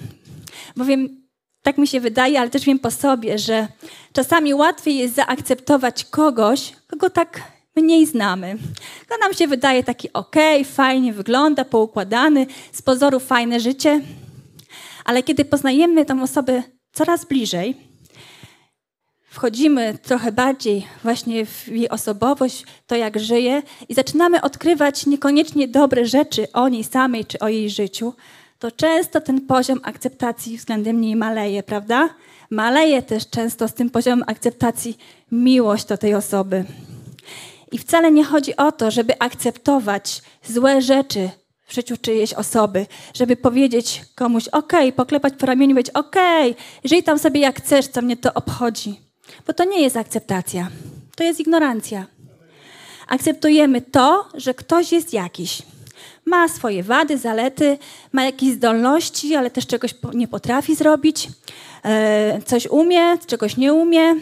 Bowiem 0.77 1.24
tak 1.65 1.79
mi 1.79 1.87
się 1.87 2.01
wydaje, 2.01 2.41
ale 2.41 2.51
też 2.51 2.65
wiem 2.65 2.79
po 2.79 2.91
sobie, 2.91 3.39
że 3.39 3.69
czasami 4.13 4.55
łatwiej 4.55 4.97
jest 4.97 5.15
zaakceptować 5.15 6.05
kogoś, 6.05 6.73
kogo 6.87 7.11
tak 7.11 7.43
mniej 7.77 8.07
znamy. 8.07 8.57
To 9.09 9.19
nam 9.21 9.35
się 9.35 9.47
wydaje 9.47 9.85
taki 9.85 10.13
ok, 10.13 10.37
fajnie 10.65 11.13
wygląda, 11.13 11.65
poukładany, 11.65 12.47
z 12.73 12.83
pozoru 12.83 13.21
fajne 13.21 13.61
życie. 13.61 14.01
Ale 15.05 15.23
kiedy 15.23 15.45
poznajemy 15.45 16.05
tę 16.05 16.23
osobę 16.23 16.63
coraz 16.93 17.25
bliżej, 17.25 17.77
wchodzimy 19.31 19.99
trochę 20.03 20.33
bardziej 20.33 20.87
właśnie 21.03 21.47
w 21.47 21.69
jej 21.69 21.89
osobowość, 21.89 22.65
to 22.87 22.97
jak 22.97 23.21
żyje 23.21 23.63
i 23.89 23.95
zaczynamy 23.95 24.41
odkrywać 24.41 25.07
niekoniecznie 25.07 25.69
dobre 25.69 26.07
rzeczy 26.07 26.53
o 26.53 26.69
niej 26.69 26.85
samej 26.85 27.25
czy 27.25 27.39
o 27.39 27.49
jej 27.49 27.71
życiu, 27.71 28.15
to 28.65 28.71
często 28.71 29.21
ten 29.21 29.41
poziom 29.41 29.81
akceptacji 29.83 30.59
względem 30.59 31.01
niej 31.01 31.17
maleje, 31.17 31.63
prawda? 31.63 32.09
Maleje 32.51 33.03
też 33.03 33.31
często 33.31 33.69
z 33.69 33.75
tym 33.75 33.91
poziomem 33.91 34.25
akceptacji 34.27 34.99
miłość 35.33 35.85
do 35.85 35.99
tej 35.99 36.15
osoby. 36.15 36.65
I 37.73 37.79
wcale 37.79 38.11
nie 38.11 38.25
chodzi 38.25 38.57
o 38.57 38.73
to, 38.73 38.91
żeby 38.91 39.19
akceptować 39.19 40.23
złe 40.45 40.83
rzeczy 40.83 41.31
w 41.67 41.75
życiu 41.75 41.97
czyjejś 41.97 42.35
osoby, 42.35 42.87
żeby 43.15 43.37
powiedzieć 43.37 44.03
komuś, 44.15 44.49
ok, 44.49 44.73
poklepać 44.97 45.35
po 45.39 45.47
ramieniu, 45.47 45.75
powiedzieć, 45.75 45.95
ok, 45.95 46.17
żyj 46.85 47.03
tam 47.03 47.19
sobie 47.19 47.41
jak 47.41 47.57
chcesz, 47.57 47.87
co 47.87 48.03
mnie 48.03 48.17
to 48.17 48.35
obchodzi. 48.35 49.01
Bo 49.47 49.53
to 49.53 49.65
nie 49.65 49.83
jest 49.83 49.97
akceptacja, 49.97 50.69
to 51.17 51.25
jest 51.25 51.41
ignorancja. 51.41 52.07
Akceptujemy 53.09 53.81
to, 53.81 54.29
że 54.35 54.55
ktoś 54.55 54.93
jest 54.93 55.13
jakiś. 55.13 55.63
Ma 56.27 56.49
swoje 56.49 56.83
wady, 56.83 57.19
zalety, 57.19 57.79
ma 58.13 58.25
jakieś 58.25 58.51
zdolności, 58.51 59.35
ale 59.35 59.51
też 59.51 59.67
czegoś 59.67 59.95
nie 60.15 60.29
potrafi 60.29 60.75
zrobić. 60.75 61.29
E, 61.85 62.43
coś 62.45 62.67
umie, 62.67 63.19
czegoś 63.27 63.57
nie 63.57 63.75
umie, 63.75 64.15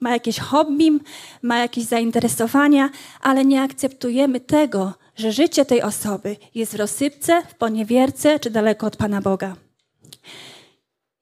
ma 0.00 0.10
jakieś 0.10 0.38
hobby, 0.38 1.00
ma 1.42 1.58
jakieś 1.58 1.84
zainteresowania, 1.84 2.90
ale 3.20 3.44
nie 3.44 3.62
akceptujemy 3.62 4.40
tego, 4.40 4.92
że 5.16 5.32
życie 5.32 5.64
tej 5.64 5.82
osoby 5.82 6.36
jest 6.54 6.72
w 6.72 6.78
rozsypce, 6.78 7.42
w 7.48 7.54
poniewierce 7.54 8.40
czy 8.40 8.50
daleko 8.50 8.86
od 8.86 8.96
Pana 8.96 9.20
Boga. 9.20 9.56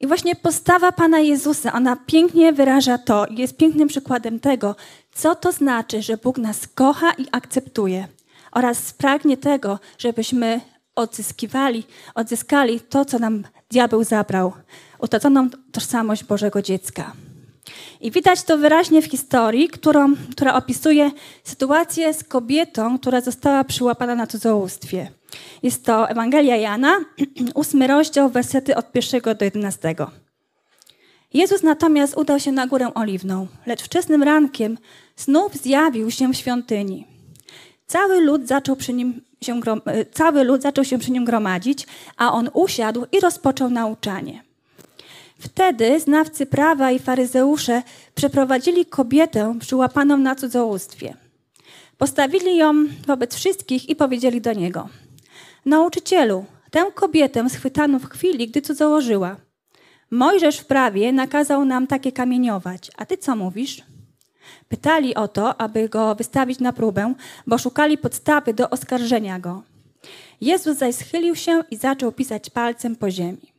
I 0.01 0.07
właśnie 0.07 0.37
postawa 0.37 0.93
Pana 0.93 1.19
Jezusa, 1.19 1.73
ona 1.73 1.97
pięknie 1.97 2.53
wyraża 2.53 2.99
to 2.99 3.27
jest 3.31 3.57
pięknym 3.57 3.89
przykładem 3.89 4.41
tego, 4.41 4.77
co 5.15 5.35
to 5.35 5.53
znaczy, 5.53 6.03
że 6.03 6.17
Bóg 6.17 6.39
nas 6.39 6.69
kocha 6.75 7.13
i 7.13 7.27
akceptuje 7.33 8.09
oraz 8.53 8.93
pragnie 8.93 9.37
tego, 9.37 9.79
żebyśmy 9.99 10.61
odzyskiwali, 10.97 11.85
odzyskali 12.15 12.81
to, 12.81 13.05
co 13.05 13.19
nam 13.19 13.45
diabeł 13.71 14.05
zabrał, 14.05 14.53
utraconą 14.99 15.51
tożsamość 15.73 16.25
Bożego 16.25 16.63
dziecka. 16.63 17.13
I 18.01 18.11
widać 18.11 18.43
to 18.43 18.59
wyraźnie 18.59 19.03
w 19.03 19.07
historii, 19.07 19.69
którą, 19.69 20.15
która 20.31 20.55
opisuje 20.55 21.11
sytuację 21.45 22.15
z 22.15 22.25
kobietą, 22.25 22.99
która 22.99 23.21
została 23.21 23.65
przyłapana 23.65 24.15
na 24.15 24.27
cudzołóstwie. 24.27 25.11
Jest 25.63 25.85
to 25.85 26.09
Ewangelia 26.09 26.57
Jana, 26.57 26.97
ósmy 27.55 27.87
rozdział, 27.87 28.31
wersety 28.31 28.77
od 28.77 28.93
pierwszego 28.93 29.35
do 29.35 29.45
jedenastego. 29.45 30.11
Jezus 31.35 31.63
natomiast 31.63 32.17
udał 32.17 32.41
się 32.41 32.53
na 32.53 32.67
górę 32.67 32.95
oliwną, 32.95 33.47
lecz 33.67 33.83
wczesnym 33.83 34.23
rankiem 34.23 34.79
znów 35.17 35.55
zjawił 35.55 36.11
się 36.11 36.33
w 36.33 36.37
świątyni. 36.37 37.07
Cały 37.91 38.21
lud 38.21 38.49
zaczął 38.49 38.77
przy 38.77 38.93
nim 38.93 39.21
się, 39.43 39.61
e, 39.87 40.05
cały 40.05 40.45
lud 40.45 40.63
zaczął 40.63 40.85
się 40.85 40.99
przy 40.99 41.11
nim 41.11 41.25
gromadzić, 41.25 41.87
a 42.17 42.33
on 42.33 42.51
usiadł 42.53 43.07
i 43.13 43.21
rozpoczął 43.21 43.71
nauczanie. 43.71 44.43
Wtedy 45.39 46.01
znawcy 46.01 46.47
prawa 46.47 46.91
i 46.91 46.99
faryzeusze 46.99 47.83
przeprowadzili 48.15 48.87
kobietę 48.87 49.59
przyłapaną 49.61 50.17
na 50.17 50.35
cudzołóstwie. 50.35 51.15
Postawili 51.99 52.57
ją 52.57 52.75
wobec 53.07 53.35
wszystkich 53.35 53.89
i 53.89 53.97
powiedzieli 53.97 54.41
do 54.41 54.53
niego: 54.53 54.89
Nauczycielu, 55.67 56.45
tę 56.71 56.85
kobietę 56.95 57.51
schwytano 57.51 57.99
w 57.99 58.09
chwili, 58.09 58.49
gdy 58.49 58.63
cudzołożyła. 58.63 59.37
Mojżesz 60.11 60.59
w 60.59 60.67
prawie 60.67 61.13
nakazał 61.13 61.65
nam 61.65 61.87
takie 61.87 62.13
kamieniować, 62.13 62.91
a 62.97 63.07
ty 63.07 63.17
co 63.17 63.37
mówisz? 63.37 63.83
Pytali 64.69 65.15
o 65.15 65.29
to, 65.29 65.61
aby 65.61 65.89
go 65.89 66.15
wystawić 66.15 66.59
na 66.59 66.73
próbę, 66.73 67.15
bo 67.47 67.59
szukali 67.59 67.99
podstawy 67.99 68.55
do 68.55 68.71
oskarżenia 68.71 69.39
go. 69.39 69.63
Jezus 70.41 70.79
zaś 70.79 70.95
schylił 70.95 71.37
się 71.37 71.65
i 71.71 71.77
zaczął 71.77 72.13
pisać 72.13 72.51
palcem 72.51 72.97
po 72.97 73.11
ziemi. 73.11 73.53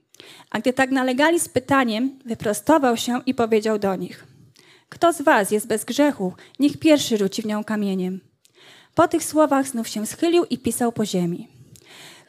A 0.51 0.59
gdy 0.59 0.73
tak 0.73 0.91
nalegali 0.91 1.39
z 1.39 1.49
pytaniem, 1.49 2.19
wyprostował 2.25 2.97
się 2.97 3.21
i 3.25 3.33
powiedział 3.35 3.79
do 3.79 3.95
nich: 3.95 4.27
Kto 4.89 5.13
z 5.13 5.21
was 5.21 5.51
jest 5.51 5.67
bez 5.67 5.85
grzechu, 5.85 6.33
niech 6.59 6.77
pierwszy 6.77 7.17
rzuci 7.17 7.41
w 7.41 7.45
nią 7.45 7.63
kamieniem. 7.63 8.19
Po 8.95 9.07
tych 9.07 9.23
słowach 9.23 9.67
znów 9.67 9.87
się 9.87 10.05
schylił 10.05 10.45
i 10.45 10.57
pisał 10.57 10.91
po 10.91 11.05
ziemi. 11.05 11.47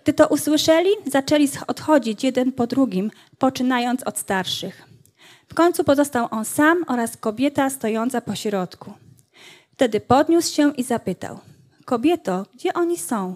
Gdy 0.03 0.13
to 0.13 0.29
usłyszeli, 0.29 0.91
zaczęli 1.07 1.49
odchodzić 1.67 2.25
jeden 2.25 2.53
po 2.53 2.67
drugim, 2.67 3.11
poczynając 3.39 4.03
od 4.03 4.19
starszych. 4.19 4.92
W 5.53 5.55
końcu 5.55 5.85
pozostał 5.85 6.29
on 6.31 6.45
sam 6.45 6.85
oraz 6.89 7.17
kobieta 7.17 7.71
stojąca 7.71 8.21
po 8.21 8.35
środku. 8.35 8.93
Wtedy 9.73 10.01
podniósł 10.01 10.55
się 10.55 10.75
i 10.75 10.83
zapytał: 10.83 11.39
Kobieto, 11.85 12.47
gdzie 12.55 12.75
oni 12.75 12.99
są? 12.99 13.35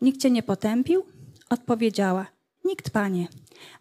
Nikt 0.00 0.20
cię 0.20 0.30
nie 0.30 0.42
potępił? 0.42 1.04
Odpowiedziała: 1.50 2.26
Nikt, 2.64 2.90
panie. 2.90 3.28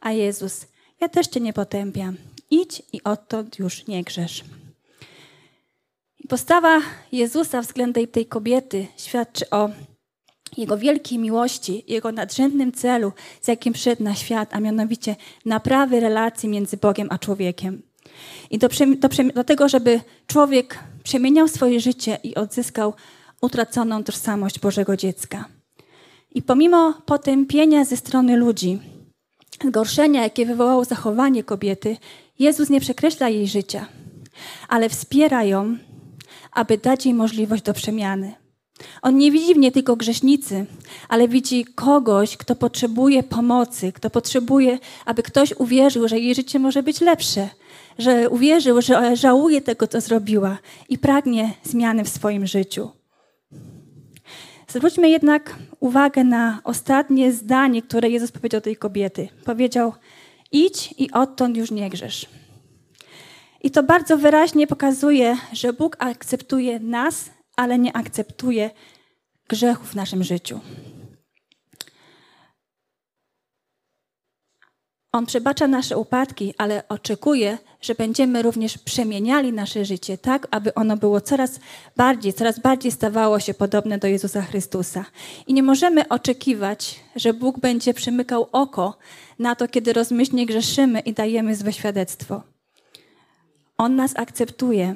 A 0.01 0.11
Jezus: 0.11 0.67
Ja 1.01 1.09
też 1.09 1.27
cię 1.27 1.39
nie 1.39 1.53
potępiam. 1.53 2.17
Idź 2.51 2.83
i 2.93 3.03
odtąd 3.03 3.59
już 3.59 3.87
nie 3.87 4.03
grzesz. 4.03 4.43
Postawa 6.29 6.81
Jezusa 7.11 7.61
względem 7.61 8.07
tej 8.07 8.25
kobiety 8.25 8.87
świadczy 8.97 9.49
o 9.49 9.69
Jego 10.57 10.77
wielkiej 10.77 11.19
miłości, 11.19 11.83
Jego 11.87 12.11
nadrzędnym 12.11 12.71
celu, 12.71 13.11
z 13.41 13.47
jakim 13.47 13.73
przyszedł 13.73 14.03
na 14.03 14.15
świat, 14.15 14.53
a 14.53 14.59
mianowicie 14.59 15.15
naprawy 15.45 15.99
relacji 15.99 16.49
między 16.49 16.77
Bogiem 16.77 17.07
a 17.11 17.17
człowiekiem. 17.17 17.81
I 18.49 18.57
do, 18.57 18.67
do, 18.97 19.09
do 19.35 19.43
tego, 19.43 19.69
żeby 19.69 20.01
człowiek 20.27 20.79
przemieniał 21.03 21.47
swoje 21.47 21.79
życie 21.79 22.17
i 22.23 22.35
odzyskał 22.35 22.93
utraconą 23.41 24.03
tożsamość 24.03 24.59
Bożego 24.59 24.97
dziecka. 24.97 25.45
I 26.31 26.41
pomimo 26.41 26.93
potępienia 27.05 27.85
ze 27.85 27.97
strony 27.97 28.37
ludzi, 28.37 28.79
zgorszenia, 29.65 30.23
jakie 30.23 30.45
wywołało 30.45 30.85
zachowanie 30.85 31.43
kobiety, 31.43 31.97
Jezus 32.39 32.69
nie 32.69 32.81
przekreśla 32.81 33.29
jej 33.29 33.47
życia, 33.47 33.87
ale 34.67 34.89
wspiera 34.89 35.43
ją, 35.43 35.77
aby 36.51 36.77
dać 36.77 37.05
jej 37.05 37.13
możliwość 37.13 37.63
do 37.63 37.73
przemiany. 37.73 38.44
On 39.01 39.17
nie 39.17 39.31
widzi 39.31 39.53
w 39.53 39.57
niej 39.57 39.71
tylko 39.71 39.95
grzesznicy, 39.95 40.65
ale 41.09 41.27
widzi 41.27 41.65
kogoś, 41.65 42.37
kto 42.37 42.55
potrzebuje 42.55 43.23
pomocy, 43.23 43.91
kto 43.91 44.09
potrzebuje, 44.09 44.79
aby 45.05 45.23
ktoś 45.23 45.53
uwierzył, 45.53 46.07
że 46.07 46.19
jej 46.19 46.35
życie 46.35 46.59
może 46.59 46.83
być 46.83 47.01
lepsze, 47.01 47.49
że 47.97 48.29
uwierzył, 48.29 48.81
że 48.81 49.15
żałuje 49.15 49.61
tego, 49.61 49.87
co 49.87 50.01
zrobiła 50.01 50.57
i 50.89 50.97
pragnie 50.97 51.53
zmiany 51.63 52.03
w 52.03 52.09
swoim 52.09 52.47
życiu. 52.47 52.89
Zwróćmy 54.67 55.09
jednak 55.09 55.55
uwagę 55.79 56.23
na 56.23 56.59
ostatnie 56.63 57.31
zdanie, 57.31 57.81
które 57.81 58.09
Jezus 58.09 58.31
powiedział 58.31 58.61
tej 58.61 58.75
kobiety. 58.75 59.29
Powiedział: 59.45 59.93
Idź 60.51 60.93
i 60.97 61.11
odtąd 61.11 61.57
już 61.57 61.71
nie 61.71 61.89
grzesz. 61.89 62.29
I 63.61 63.71
to 63.71 63.83
bardzo 63.83 64.17
wyraźnie 64.17 64.67
pokazuje, 64.67 65.37
że 65.53 65.73
Bóg 65.73 65.95
akceptuje 65.99 66.79
nas, 66.79 67.29
ale 67.55 67.79
nie 67.79 67.97
akceptuje 67.97 68.69
grzechów 69.47 69.91
w 69.91 69.95
naszym 69.95 70.23
życiu. 70.23 70.59
On 75.15 75.25
przebacza 75.25 75.67
nasze 75.67 75.97
upadki, 75.97 76.53
ale 76.57 76.87
oczekuje, 76.89 77.57
że 77.81 77.95
będziemy 77.95 78.41
również 78.41 78.77
przemieniali 78.77 79.53
nasze 79.53 79.85
życie 79.85 80.17
tak, 80.17 80.47
aby 80.51 80.73
ono 80.73 80.97
było 80.97 81.21
coraz 81.21 81.59
bardziej, 81.95 82.33
coraz 82.33 82.59
bardziej 82.59 82.91
stawało 82.91 83.39
się 83.39 83.53
podobne 83.53 83.97
do 83.97 84.07
Jezusa 84.07 84.41
Chrystusa. 84.41 85.05
I 85.47 85.53
nie 85.53 85.63
możemy 85.63 86.07
oczekiwać, 86.07 86.99
że 87.15 87.33
Bóg 87.33 87.59
będzie 87.59 87.93
przymykał 87.93 88.49
oko 88.51 88.97
na 89.39 89.55
to, 89.55 89.67
kiedy 89.67 89.93
rozmyślnie 89.93 90.45
grzeszymy 90.45 90.99
i 90.99 91.13
dajemy 91.13 91.55
złe 91.55 91.73
świadectwo. 91.73 92.41
On 93.77 93.95
nas 93.95 94.11
akceptuje, 94.15 94.95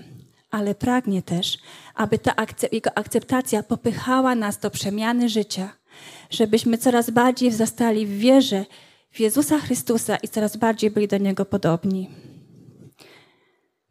ale 0.52 0.76
pragnie 0.76 1.22
też, 1.22 1.58
aby 1.96 2.20
ta 2.20 2.36
akcep 2.36 2.74
jego 2.74 2.98
akceptacja 2.98 3.64
popychała 3.64 4.36
nas 4.36 4.58
do 4.58 4.70
przemiany 4.70 5.30
życia, 5.30 5.70
żebyśmy 6.30 6.78
coraz 6.78 7.10
bardziej 7.10 7.52
wzrastali 7.52 8.06
w 8.06 8.18
wierze 8.18 8.66
w 9.12 9.20
Jezusa 9.20 9.60
Chrystusa 9.60 10.16
i 10.16 10.28
coraz 10.28 10.58
bardziej 10.58 10.92
byli 10.92 11.08
do 11.08 11.18
Niego 11.18 11.46
podobni. 11.46 12.10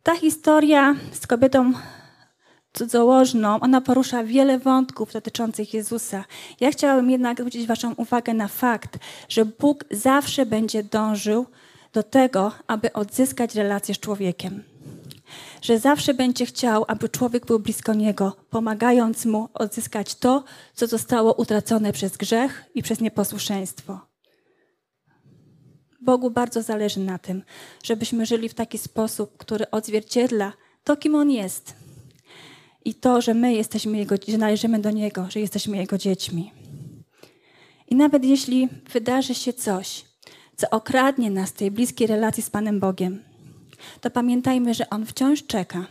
Ta 0.03 0.17
historia 0.17 0.95
z 1.13 1.27
kobietą 1.27 1.73
cudzołożną, 2.73 3.61
ona 3.61 3.81
porusza 3.81 4.25
wiele 4.25 4.59
wątków 4.59 5.13
dotyczących 5.13 5.75
Jezusa. 5.75 6.25
Ja 6.61 6.71
chciałabym 6.71 7.11
jednak 7.11 7.39
zwrócić 7.39 7.67
Waszą 7.67 7.95
uwagę 7.95 8.35
na 8.35 8.49
fakt, 8.49 8.99
że 9.29 9.45
Bóg 9.45 9.85
zawsze 9.91 10.47
będzie 10.47 10.83
dążył 10.83 11.47
do 11.93 12.03
tego, 12.03 12.53
aby 12.67 12.93
odzyskać 12.93 13.55
relację 13.55 13.95
z 13.95 14.01
człowiekiem. 14.01 14.63
Że 15.63 15.79
zawsze 15.79 16.15
będzie 16.15 16.47
chciał, 16.47 16.85
aby 16.89 17.09
człowiek 17.09 17.47
był 17.47 17.59
blisko 17.59 17.95
Niego, 17.95 18.37
pomagając 18.51 19.25
mu 19.25 19.49
odzyskać 19.55 20.15
to, 20.15 20.45
co 20.75 20.87
zostało 20.87 21.35
utracone 21.35 21.93
przez 21.93 22.17
grzech 22.17 22.65
i 22.75 22.83
przez 22.83 23.01
nieposłuszeństwo. 23.01 24.01
Bogu 26.01 26.31
bardzo 26.31 26.63
zależy 26.63 27.01
na 27.01 27.19
tym, 27.19 27.43
żebyśmy 27.83 28.27
żyli 28.27 28.49
w 28.49 28.55
taki 28.55 28.79
sposób, 28.79 29.37
który 29.37 29.71
odzwierciedla 29.71 30.53
to, 30.85 30.97
kim 30.97 31.15
On 31.15 31.31
jest. 31.31 31.75
I 32.85 32.95
to, 32.95 33.21
że 33.21 33.35
my 33.35 33.55
jesteśmy 33.55 33.99
Jego, 33.99 34.15
że 34.29 34.39
należymy 34.39 34.79
do 34.79 34.91
Niego, 34.91 35.27
że 35.29 35.41
jesteśmy 35.41 35.77
Jego 35.77 35.99
dziećmi. 35.99 36.53
I 37.89 37.95
nawet 37.95 38.25
jeśli 38.25 38.69
wydarzy 38.93 39.35
się 39.35 39.53
coś, 39.53 40.05
co 40.57 40.71
okradnie 40.71 41.31
nas 41.31 41.53
tej 41.53 41.71
bliskiej 41.71 42.07
relacji 42.07 42.43
z 42.43 42.51
Panem 42.51 42.81
Bogiem, 42.81 43.25
to 44.01 44.11
pamiętajmy, 44.11 44.75
że 44.75 44.91
On 44.91 45.07
wciąż 45.07 45.47
czeka, 45.47 45.87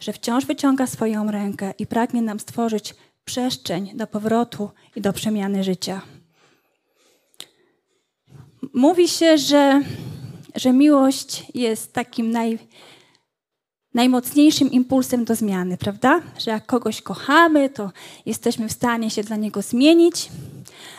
że 0.00 0.12
wciąż 0.12 0.46
wyciąga 0.46 0.86
swoją 0.86 1.30
rękę 1.30 1.74
i 1.78 1.86
pragnie 1.86 2.22
nam 2.22 2.40
stworzyć 2.40 2.94
przestrzeń 3.24 3.90
do 3.94 4.06
powrotu 4.06 4.70
i 4.96 5.00
do 5.00 5.12
przemiany 5.12 5.64
życia. 5.64 6.00
Mówi 8.74 9.08
się, 9.08 9.38
że, 9.38 9.82
że 10.54 10.72
miłość 10.72 11.44
jest 11.54 11.92
takim 11.92 12.30
naj, 12.30 12.58
najmocniejszym 13.94 14.70
impulsem 14.70 15.24
do 15.24 15.34
zmiany, 15.34 15.76
prawda? 15.76 16.20
Że 16.38 16.50
jak 16.50 16.66
kogoś 16.66 17.02
kochamy, 17.02 17.70
to 17.70 17.92
jesteśmy 18.26 18.68
w 18.68 18.72
stanie 18.72 19.10
się 19.10 19.22
dla 19.22 19.36
niego 19.36 19.62
zmienić, 19.62 20.28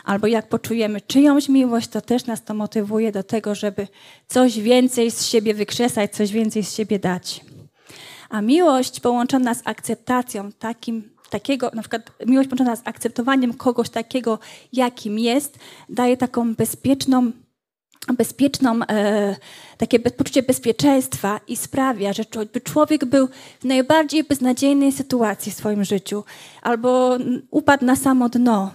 albo 0.04 0.28
jak 0.28 0.50
poczujemy 0.50 1.02
czyjąś 1.02 1.50
miłość, 1.50 1.88
to 1.88 2.02
też 2.02 2.26
nas 2.26 2.44
to 2.44 2.54
motywuje 2.54 3.12
do 3.12 3.24
tego, 3.24 3.56
żeby 3.56 3.88
coś 4.28 4.60
więcej 4.60 5.12
z 5.12 5.26
siebie 5.26 5.54
wykrzesać, 5.54 6.12
coś 6.12 6.32
więcej 6.32 6.64
z 6.64 6.76
siebie 6.76 7.00
dać. 7.00 7.42
A 8.30 8.42
miłość 8.42 9.00
połączona 9.00 9.54
z 9.54 9.62
akceptacją 9.66 10.52
takim, 10.52 11.10
takiego, 11.30 11.72
na 11.74 11.82
przykład 11.82 12.12
miłość 12.26 12.50
połączona 12.50 12.76
z 12.76 12.82
akceptowaniem 12.86 13.54
kogoś 13.54 13.90
takiego, 13.90 14.40
jakim 14.74 15.20
jest, 15.20 15.60
daje 15.90 16.18
taką 16.18 16.56
bezpieczną 16.56 17.32
bezpieczną, 18.18 18.80
e, 18.90 19.36
takie 19.78 20.00
poczucie 20.00 20.44
bezpieczeństwa 20.44 21.40
i 21.48 21.58
sprawia, 21.58 22.14
że 22.14 22.24
by 22.54 22.62
człowiek 22.62 23.06
był 23.06 23.28
w 23.60 23.66
najbardziej 23.66 24.24
beznadziejnej 24.24 24.92
sytuacji 24.92 25.52
w 25.52 25.56
swoim 25.56 25.84
życiu 25.84 26.24
albo 26.62 27.18
upadł 27.52 27.86
na 27.86 27.96
samo 27.96 28.30
dno, 28.30 28.72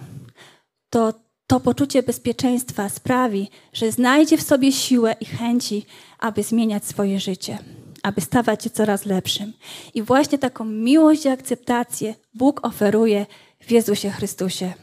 to 0.89 1.13
to 1.47 1.59
poczucie 1.59 2.03
bezpieczeństwa 2.03 2.89
sprawi, 2.89 3.49
że 3.73 3.91
znajdzie 3.91 4.37
w 4.37 4.41
sobie 4.41 4.71
siłę 4.71 5.15
i 5.19 5.25
chęci, 5.25 5.85
aby 6.19 6.43
zmieniać 6.43 6.85
swoje 6.85 7.19
życie, 7.19 7.57
aby 8.03 8.21
stawać 8.21 8.63
się 8.63 8.69
coraz 8.69 9.05
lepszym. 9.05 9.53
I 9.93 10.01
właśnie 10.01 10.37
taką 10.37 10.65
miłość 10.65 11.25
i 11.25 11.29
akceptację 11.29 12.15
Bóg 12.33 12.65
oferuje 12.65 13.25
w 13.59 13.71
Jezusie 13.71 14.09
Chrystusie. 14.09 14.73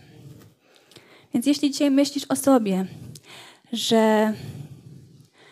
Więc 1.34 1.46
jeśli 1.46 1.70
dzisiaj 1.70 1.90
myślisz 1.90 2.24
o 2.28 2.36
sobie, 2.36 2.86
że, 3.72 4.32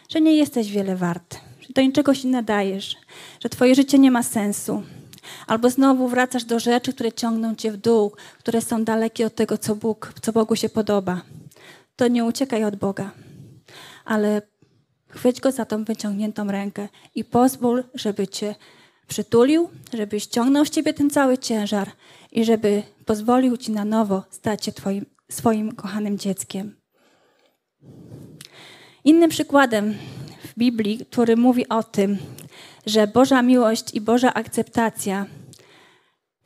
że 0.09 0.21
nie 0.21 0.35
jesteś 0.35 0.71
wiele 0.71 0.97
wart, 0.97 1.41
że 1.61 1.69
do 1.75 1.83
niczego 1.83 2.15
się 2.15 2.29
nadajesz, 2.29 2.97
że 3.43 3.49
twoje 3.49 3.75
życie 3.75 3.99
nie 3.99 4.11
ma 4.11 4.23
sensu. 4.23 4.83
Albo 5.47 5.71
znowu 5.71 6.09
wracasz 6.09 6.45
do 6.45 6.59
rzeczy, 6.59 6.93
które 6.93 7.13
ciągną 7.13 7.55
cię 7.55 7.73
w 7.73 7.77
dół, 7.77 8.13
które 8.39 8.61
są 8.61 8.85
dalekie 8.85 9.27
od 9.27 9.35
tego, 9.35 9.59
co, 9.59 9.77
Bóg, 9.77 10.13
co 10.23 10.33
Bogu 10.33 10.57
się 10.57 10.69
podoba. 10.69 11.23
To 11.97 12.09
nie 12.09 12.25
uciekaj 12.25 12.65
od 12.65 12.77
Boga, 12.77 13.11
ale 14.05 14.43
chwyć 15.09 15.41
Go 15.41 15.53
za 15.53 15.65
tą 15.65 15.85
wyciągniętą 15.85 16.51
rękę 16.51 16.89
i 17.15 17.25
pozwól, 17.25 17.85
żeby 17.95 18.29
Cię 18.29 18.55
przytulił, 19.09 19.69
żeby 19.93 20.21
ściągnął 20.21 20.65
z 20.65 20.71
Ciebie 20.71 20.95
ten 20.95 21.11
cały 21.11 21.39
ciężar 21.39 21.91
i 22.33 22.45
żeby 22.45 22.83
pozwolił 23.05 23.57
Ci 23.57 23.73
na 23.73 23.85
nowo 23.85 24.25
stać 24.31 24.65
się 24.65 24.73
twoim, 24.73 25.07
swoim 25.31 25.73
kochanym 25.73 26.19
dzieckiem. 26.19 26.77
Innym 29.05 29.31
przykładem 29.31 29.95
w 30.45 30.59
Biblii, 30.59 30.99
który 30.99 31.37
mówi 31.37 31.69
o 31.69 31.83
tym, 31.83 32.19
że 32.87 33.07
Boża 33.07 33.43
miłość 33.43 33.95
i 33.95 34.01
Boża 34.01 34.35
akceptacja 34.35 35.27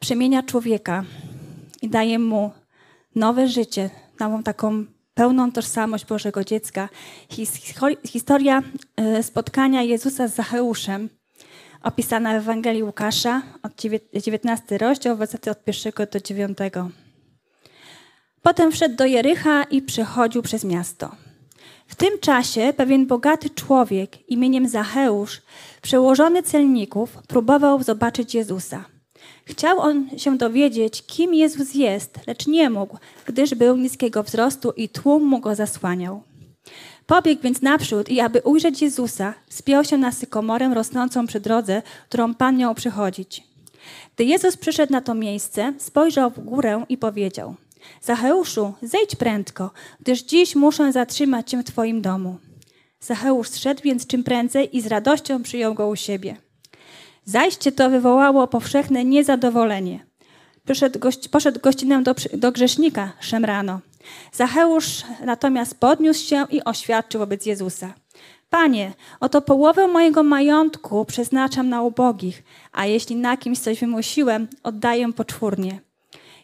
przemienia 0.00 0.42
człowieka 0.42 1.04
i 1.82 1.88
daje 1.88 2.18
mu 2.18 2.50
nowe 3.14 3.48
życie, 3.48 3.90
nową 4.20 4.42
taką 4.42 4.84
pełną 5.14 5.52
tożsamość 5.52 6.06
Bożego 6.06 6.44
dziecka. 6.44 6.88
Historia 8.06 8.62
e, 8.96 9.22
spotkania 9.22 9.82
Jezusa 9.82 10.28
z 10.28 10.34
Zacheuszem, 10.34 11.08
opisana 11.82 12.32
w 12.32 12.36
Ewangelii 12.36 12.82
Łukasza, 12.82 13.42
od 13.62 13.72
19 14.22 14.78
rozdział, 14.78 15.16
wersety 15.16 15.50
od 15.50 15.58
1 15.66 15.92
do 16.12 16.20
9. 16.20 16.58
Potem 18.42 18.72
wszedł 18.72 18.96
do 18.96 19.04
Jericha 19.04 19.62
i 19.62 19.82
przechodził 19.82 20.42
przez 20.42 20.64
miasto. 20.64 21.23
W 21.86 21.94
tym 21.94 22.18
czasie 22.20 22.72
pewien 22.76 23.06
bogaty 23.06 23.50
człowiek 23.50 24.30
imieniem 24.30 24.68
Zacheusz, 24.68 25.42
przełożony 25.82 26.42
celników, 26.42 27.18
próbował 27.28 27.82
zobaczyć 27.82 28.34
Jezusa. 28.34 28.84
Chciał 29.44 29.80
on 29.80 30.18
się 30.18 30.38
dowiedzieć, 30.38 31.06
kim 31.06 31.34
Jezus 31.34 31.74
jest, 31.74 32.26
lecz 32.26 32.46
nie 32.46 32.70
mógł, 32.70 32.98
gdyż 33.26 33.54
był 33.54 33.76
niskiego 33.76 34.22
wzrostu 34.22 34.70
i 34.76 34.88
tłum 34.88 35.24
mu 35.24 35.40
go 35.40 35.54
zasłaniał. 35.54 36.22
Pobiegł 37.06 37.42
więc 37.42 37.62
naprzód 37.62 38.08
i 38.08 38.20
aby 38.20 38.40
ujrzeć 38.40 38.82
Jezusa, 38.82 39.34
spiął 39.48 39.84
się 39.84 39.98
na 39.98 40.12
sykomorę 40.12 40.74
rosnącą 40.74 41.26
przy 41.26 41.40
drodze, 41.40 41.82
którą 42.08 42.34
Pan 42.34 42.56
miał 42.56 42.74
przychodzić. 42.74 43.42
Gdy 44.14 44.24
Jezus 44.24 44.56
przyszedł 44.56 44.92
na 44.92 45.00
to 45.00 45.14
miejsce, 45.14 45.72
spojrzał 45.78 46.30
w 46.30 46.40
górę 46.40 46.84
i 46.88 46.98
powiedział– 46.98 47.54
Zacheuszu, 48.00 48.72
zejdź 48.82 49.16
prędko, 49.16 49.70
gdyż 50.00 50.22
dziś 50.22 50.56
muszę 50.56 50.92
zatrzymać 50.92 51.50
cię 51.50 51.58
w 51.58 51.64
twoim 51.64 52.02
domu. 52.02 52.38
Zacheusz 53.00 53.48
zszedł 53.48 53.82
więc 53.84 54.06
czym 54.06 54.24
prędzej 54.24 54.76
i 54.76 54.80
z 54.80 54.86
radością 54.86 55.42
przyjął 55.42 55.74
go 55.74 55.88
u 55.88 55.96
siebie. 55.96 56.36
Zajście 57.24 57.72
to 57.72 57.90
wywołało 57.90 58.46
powszechne 58.46 59.04
niezadowolenie. 59.04 60.06
Poszedł, 60.66 60.98
gość, 60.98 61.28
poszedł 61.28 61.60
do, 62.02 62.14
do 62.38 62.52
grzesznika 62.52 63.12
szemrano. 63.20 63.80
Zacheusz 64.32 65.02
natomiast 65.24 65.80
podniósł 65.80 66.26
się 66.28 66.46
i 66.50 66.64
oświadczył 66.64 67.20
wobec 67.20 67.46
Jezusa. 67.46 67.94
Panie, 68.50 68.92
oto 69.20 69.42
połowę 69.42 69.86
mojego 69.86 70.22
majątku 70.22 71.04
przeznaczam 71.04 71.68
na 71.68 71.82
ubogich, 71.82 72.42
a 72.72 72.86
jeśli 72.86 73.16
na 73.16 73.36
kimś 73.36 73.58
coś 73.58 73.80
wymusiłem, 73.80 74.48
oddaję 74.62 75.12
poczwórnie. 75.12 75.80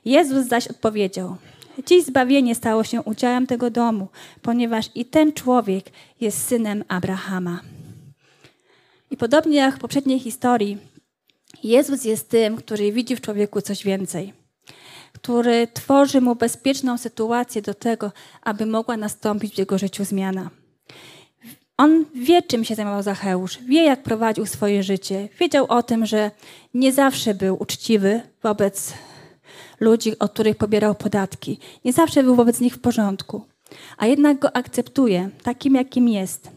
Jezus 0.05 0.47
zaś 0.47 0.69
odpowiedział: 0.69 1.37
Dziś 1.87 2.05
zbawienie 2.05 2.55
stało 2.55 2.85
się 2.85 3.03
udziałem 3.03 3.47
tego 3.47 3.71
domu, 3.71 4.09
ponieważ 4.43 4.87
i 4.95 5.05
ten 5.05 5.33
człowiek 5.33 5.85
jest 6.21 6.47
synem 6.47 6.85
Abrahama. 6.89 7.61
I 9.11 9.17
podobnie 9.17 9.57
jak 9.57 9.77
w 9.77 9.81
poprzedniej 9.81 10.21
historii, 10.21 10.79
Jezus 11.65 12.05
jest 12.05 12.29
tym, 12.29 12.57
który 12.57 12.93
widzi 12.93 13.17
w 13.17 13.21
człowieku 13.21 13.61
coś 13.61 13.85
więcej, 13.85 14.33
który 15.13 15.69
tworzy 15.75 16.21
mu 16.21 16.37
bezpieczną 16.37 16.99
sytuację 16.99 17.63
do 17.63 17.75
tego, 17.75 18.13
aby 18.43 18.67
mogła 18.67 18.97
nastąpić 18.97 19.55
w 19.55 19.59
jego 19.59 19.79
życiu 19.79 20.05
zmiana. 20.05 20.51
On 21.77 22.05
wie, 22.15 22.43
czym 22.43 22.65
się 22.65 22.75
zajmował 22.75 23.03
Zacheusz, 23.03 23.59
wie, 23.59 23.85
jak 23.85 24.03
prowadził 24.03 24.47
swoje 24.47 24.83
życie. 24.83 25.29
Wiedział 25.39 25.67
o 25.69 25.83
tym, 25.83 26.07
że 26.07 26.31
nie 26.75 26.93
zawsze 26.93 27.35
był 27.35 27.63
uczciwy 27.63 28.21
wobec 28.43 28.93
ludzi, 29.81 30.19
od 30.19 30.33
których 30.33 30.57
pobierał 30.57 30.95
podatki. 30.95 31.59
Nie 31.85 31.93
zawsze 31.93 32.23
był 32.23 32.35
wobec 32.35 32.61
nich 32.61 32.75
w 32.75 32.81
porządku. 32.81 33.45
A 33.99 34.07
jednak 34.07 34.39
go 34.39 34.57
akceptuje 34.57 35.31
takim, 35.43 35.75
jakim 35.75 36.09
jest. 36.09 36.51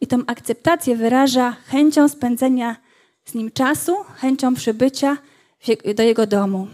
I 0.00 0.06
tą 0.06 0.18
akceptację 0.26 0.96
wyraża 0.96 1.56
chęcią 1.66 2.08
spędzenia 2.08 2.76
z 3.24 3.34
nim 3.34 3.50
czasu, 3.50 3.96
chęcią 4.14 4.54
przybycia 4.54 5.16
do 5.96 6.02
jego 6.02 6.26
domu. 6.26 6.66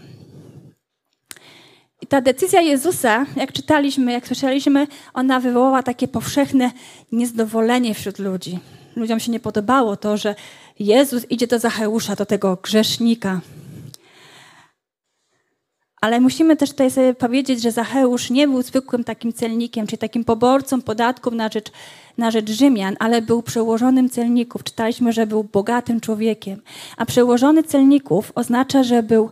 I 2.01 2.07
ta 2.07 2.21
decyzja 2.21 2.61
Jezusa, 2.61 3.25
jak 3.35 3.53
czytaliśmy, 3.53 4.11
jak 4.11 4.27
słyszeliśmy, 4.27 4.87
ona 5.13 5.39
wywołała 5.39 5.83
takie 5.83 6.07
powszechne 6.07 6.71
niezadowolenie 7.11 7.93
wśród 7.93 8.19
ludzi. 8.19 8.59
Ludziom 8.95 9.19
się 9.19 9.31
nie 9.31 9.39
podobało 9.39 9.95
to, 9.95 10.17
że 10.17 10.35
Jezus 10.79 11.31
idzie 11.31 11.47
do 11.47 11.59
Zacheusza, 11.59 12.15
do 12.15 12.25
tego 12.25 12.57
grzesznika. 12.63 13.41
Ale 16.01 16.19
musimy 16.19 16.55
też 16.55 16.69
tutaj 16.69 16.91
sobie 16.91 17.13
powiedzieć, 17.13 17.61
że 17.61 17.71
Zacheusz 17.71 18.29
nie 18.29 18.47
był 18.47 18.61
zwykłym 18.61 19.03
takim 19.03 19.33
celnikiem, 19.33 19.87
czy 19.87 19.97
takim 19.97 20.23
poborcą 20.23 20.81
podatków 20.81 21.33
na 21.33 21.49
rzecz, 21.49 21.71
na 22.17 22.31
rzecz 22.31 22.49
Rzymian, 22.49 22.95
ale 22.99 23.21
był 23.21 23.43
przełożonym 23.43 24.09
celników. 24.09 24.63
Czytaliśmy, 24.63 25.13
że 25.13 25.27
był 25.27 25.43
bogatym 25.43 25.99
człowiekiem. 25.99 26.61
A 26.97 27.05
przełożony 27.05 27.63
celników 27.63 28.31
oznacza, 28.35 28.83
że 28.83 29.03
był 29.03 29.29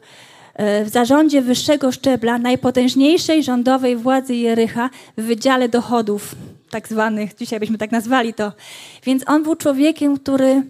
e, 0.54 0.86
w 0.86 0.90
zarządzie 0.90 1.42
wyższego 1.42 1.92
szczebla 1.92 2.38
najpotężniejszej 2.38 3.44
rządowej 3.44 3.96
władzy 3.96 4.36
Jericha 4.36 4.90
w 5.18 5.22
Wydziale 5.22 5.70
Dochodów, 5.70 6.36
tak 6.70 6.88
zwanych, 6.88 7.36
dzisiaj 7.36 7.60
byśmy 7.60 7.78
tak 7.78 7.92
nazwali 7.92 8.34
to. 8.34 8.52
Więc 9.04 9.24
on 9.28 9.44
był 9.44 9.56
człowiekiem, 9.56 10.20
który 10.20 10.64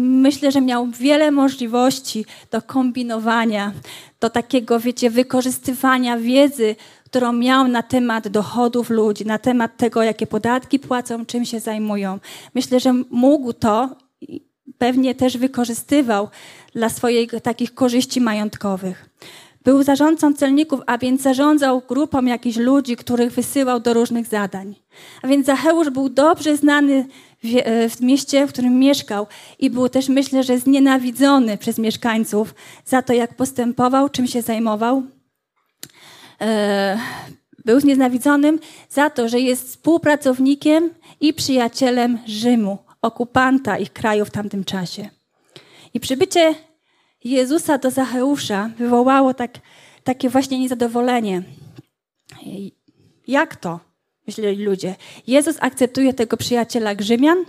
myślę, 0.00 0.52
że 0.52 0.60
miał 0.60 0.86
wiele 0.86 1.30
możliwości 1.30 2.24
do 2.50 2.62
kombinowania, 2.62 3.72
do 4.20 4.30
takiego, 4.30 4.80
wiecie, 4.80 5.10
wykorzystywania 5.10 6.18
wiedzy, 6.18 6.76
którą 7.04 7.32
miał 7.32 7.68
na 7.68 7.82
temat 7.82 8.28
dochodów 8.28 8.90
ludzi, 8.90 9.26
na 9.26 9.38
temat 9.38 9.76
tego, 9.76 10.02
jakie 10.02 10.26
podatki 10.26 10.78
płacą, 10.78 11.26
czym 11.26 11.44
się 11.44 11.60
zajmują. 11.60 12.18
Myślę, 12.54 12.80
że 12.80 12.92
mógł 13.10 13.52
to 13.52 13.96
pewnie 14.78 15.14
też 15.14 15.36
wykorzystywał 15.36 16.28
dla 16.74 16.88
swoich 16.88 17.30
takich 17.42 17.74
korzyści 17.74 18.20
majątkowych. 18.20 19.10
Był 19.64 19.82
zarządcą 19.82 20.34
celników, 20.34 20.80
a 20.86 20.98
więc 20.98 21.22
zarządzał 21.22 21.82
grupą 21.88 22.24
jakichś 22.24 22.56
ludzi, 22.56 22.96
których 22.96 23.32
wysyłał 23.32 23.80
do 23.80 23.94
różnych 23.94 24.26
zadań. 24.26 24.74
A 25.22 25.28
więc 25.28 25.46
Zacheusz 25.46 25.90
był 25.90 26.08
dobrze 26.08 26.56
znany 26.56 27.06
w 27.90 28.00
mieście, 28.00 28.46
w 28.46 28.52
którym 28.52 28.78
mieszkał 28.78 29.26
i 29.58 29.70
był 29.70 29.88
też, 29.88 30.08
myślę, 30.08 30.42
że 30.42 30.58
znienawidzony 30.58 31.58
przez 31.58 31.78
mieszkańców 31.78 32.54
za 32.84 33.02
to, 33.02 33.12
jak 33.12 33.34
postępował, 33.34 34.08
czym 34.08 34.26
się 34.26 34.42
zajmował. 34.42 35.02
E, 36.40 36.98
był 37.64 37.80
znienawidzonym 37.80 38.58
za 38.88 39.10
to, 39.10 39.28
że 39.28 39.40
jest 39.40 39.68
współpracownikiem 39.68 40.90
i 41.20 41.34
przyjacielem 41.34 42.18
Rzymu, 42.26 42.78
okupanta 43.02 43.78
ich 43.78 43.92
kraju 43.92 44.24
w 44.24 44.30
tamtym 44.30 44.64
czasie. 44.64 45.08
I 45.94 46.00
przybycie 46.00 46.54
Jezusa 47.24 47.78
do 47.78 47.90
Zacheusza 47.90 48.70
wywołało 48.78 49.34
tak, 49.34 49.50
takie 50.04 50.28
właśnie 50.28 50.58
niezadowolenie. 50.58 51.42
Jak 53.26 53.56
to? 53.56 53.80
Myśleli 54.30 54.64
ludzie. 54.64 54.94
Jezus 55.26 55.56
akceptuje 55.60 56.14
tego 56.14 56.36
przyjaciela 56.36 56.94
Grzymian, 56.94 57.44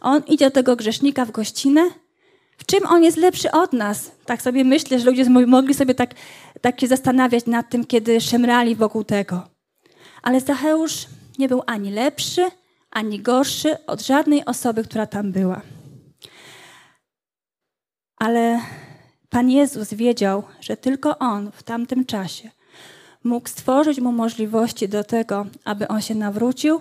on 0.00 0.22
idzie 0.26 0.44
do 0.44 0.50
tego 0.50 0.76
grzesznika 0.76 1.24
w 1.24 1.30
gościnę. 1.30 1.90
W 2.58 2.66
czym 2.66 2.86
on 2.86 3.04
jest 3.04 3.16
lepszy 3.16 3.50
od 3.50 3.72
nas? 3.72 4.10
Tak 4.26 4.42
sobie 4.42 4.64
myślę, 4.64 4.98
że 4.98 5.10
ludzie 5.10 5.30
mogli 5.30 5.74
sobie 5.74 5.94
tak, 5.94 6.14
tak 6.60 6.80
się 6.80 6.86
zastanawiać 6.86 7.46
nad 7.46 7.70
tym, 7.70 7.86
kiedy 7.86 8.20
szemrali 8.20 8.76
wokół 8.76 9.04
tego. 9.04 9.48
Ale 10.22 10.40
Zacheusz 10.40 11.06
nie 11.38 11.48
był 11.48 11.62
ani 11.66 11.90
lepszy, 11.90 12.50
ani 12.90 13.20
gorszy 13.20 13.86
od 13.86 14.02
żadnej 14.02 14.44
osoby, 14.44 14.84
która 14.84 15.06
tam 15.06 15.32
była. 15.32 15.60
Ale 18.16 18.60
Pan 19.30 19.50
Jezus 19.50 19.94
wiedział, 19.94 20.42
że 20.60 20.76
tylko 20.76 21.18
On 21.18 21.50
w 21.52 21.62
tamtym 21.62 22.04
czasie 22.04 22.50
mógł 23.24 23.48
stworzyć 23.48 24.00
mu 24.00 24.12
możliwości 24.12 24.88
do 24.88 25.04
tego, 25.04 25.46
aby 25.64 25.88
on 25.88 26.02
się 26.02 26.14
nawrócił 26.14 26.80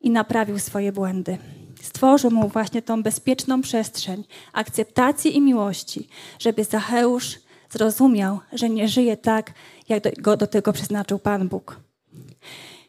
i 0.00 0.10
naprawił 0.10 0.58
swoje 0.58 0.92
błędy. 0.92 1.38
Stworzył 1.82 2.30
mu 2.30 2.48
właśnie 2.48 2.82
tą 2.82 3.02
bezpieczną 3.02 3.62
przestrzeń 3.62 4.24
akceptacji 4.52 5.36
i 5.36 5.40
miłości, 5.40 6.08
żeby 6.38 6.64
Zacheusz 6.64 7.38
zrozumiał, 7.70 8.38
że 8.52 8.70
nie 8.70 8.88
żyje 8.88 9.16
tak, 9.16 9.52
jak 9.88 10.20
go 10.20 10.36
do 10.36 10.46
tego 10.46 10.72
przeznaczył 10.72 11.18
Pan 11.18 11.48
Bóg. 11.48 11.80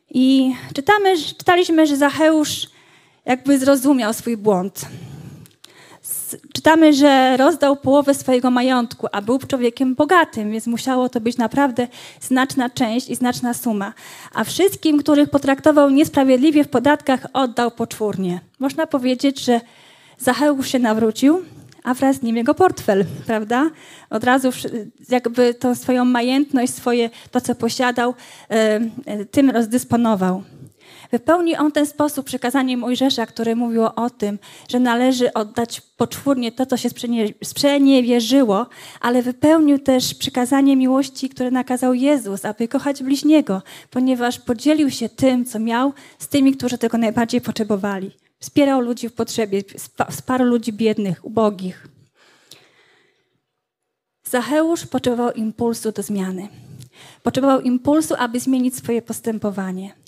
I 0.09 0.53
czytamy, 0.73 1.17
czytaliśmy, 1.37 1.87
że 1.87 1.97
Zacheusz 1.97 2.67
jakby 3.25 3.59
zrozumiał 3.59 4.13
swój 4.13 4.37
błąd 4.37 4.85
czytamy, 6.53 6.93
że 6.93 7.37
rozdał 7.37 7.75
połowę 7.75 8.13
swojego 8.13 8.51
majątku, 8.51 9.07
a 9.11 9.21
był 9.21 9.39
człowiekiem 9.39 9.95
bogatym, 9.95 10.51
więc 10.51 10.67
musiało 10.67 11.09
to 11.09 11.21
być 11.21 11.37
naprawdę 11.37 11.87
znaczna 12.21 12.69
część 12.69 13.09
i 13.09 13.15
znaczna 13.15 13.53
suma. 13.53 13.93
A 14.33 14.43
wszystkim, 14.43 14.97
których 14.97 15.29
potraktował 15.29 15.89
niesprawiedliwie 15.89 16.63
w 16.63 16.67
podatkach, 16.67 17.27
oddał 17.33 17.71
poczwórnie. 17.71 18.39
Można 18.59 18.87
powiedzieć, 18.87 19.39
że 19.39 19.61
Zacheusz 20.17 20.67
się 20.67 20.79
nawrócił, 20.79 21.41
a 21.83 21.93
wraz 21.93 22.15
z 22.15 22.21
nim 22.21 22.37
jego 22.37 22.53
portfel, 22.53 23.05
prawda? 23.25 23.69
Od 24.09 24.23
razu 24.23 24.49
jakby 25.09 25.53
tą 25.53 25.75
swoją 25.75 26.05
majętność, 26.05 26.73
swoje, 26.73 27.09
to 27.31 27.41
co 27.41 27.55
posiadał, 27.55 28.13
tym 29.31 29.49
rozdysponował. 29.49 30.43
Wypełnił 31.15 31.55
on 31.59 31.71
ten 31.71 31.85
sposób 31.85 32.25
przekazanie 32.25 32.77
Mojżesza, 32.77 33.25
które 33.25 33.55
mówiło 33.55 33.95
o 33.95 34.09
tym, 34.09 34.39
że 34.69 34.79
należy 34.79 35.33
oddać 35.33 35.81
poczwórnie 35.81 36.51
to, 36.51 36.65
co 36.65 36.77
się 36.77 36.89
sprzeniewierzyło, 37.43 38.65
ale 39.01 39.21
wypełnił 39.21 39.79
też 39.79 40.13
przekazanie 40.13 40.75
miłości, 40.75 41.29
które 41.29 41.51
nakazał 41.51 41.93
Jezus, 41.93 42.45
aby 42.45 42.67
kochać 42.67 43.03
bliźniego, 43.03 43.61
ponieważ 43.89 44.39
podzielił 44.39 44.91
się 44.91 45.09
tym, 45.09 45.45
co 45.45 45.59
miał, 45.59 45.93
z 46.19 46.27
tymi, 46.27 46.53
którzy 46.53 46.77
tego 46.77 46.97
najbardziej 46.97 47.41
potrzebowali. 47.41 48.11
Wspierał 48.39 48.81
ludzi 48.81 49.09
w 49.09 49.13
potrzebie, 49.13 49.63
wsparł 50.11 50.45
ludzi 50.45 50.73
biednych, 50.73 51.25
ubogich. 51.25 51.87
Zacheusz 54.23 54.85
potrzebował 54.85 55.31
impulsu 55.31 55.91
do 55.91 56.03
zmiany. 56.03 56.47
Potrzebował 57.23 57.61
impulsu, 57.61 58.15
aby 58.17 58.39
zmienić 58.39 58.75
swoje 58.75 59.01
postępowanie 59.01 60.04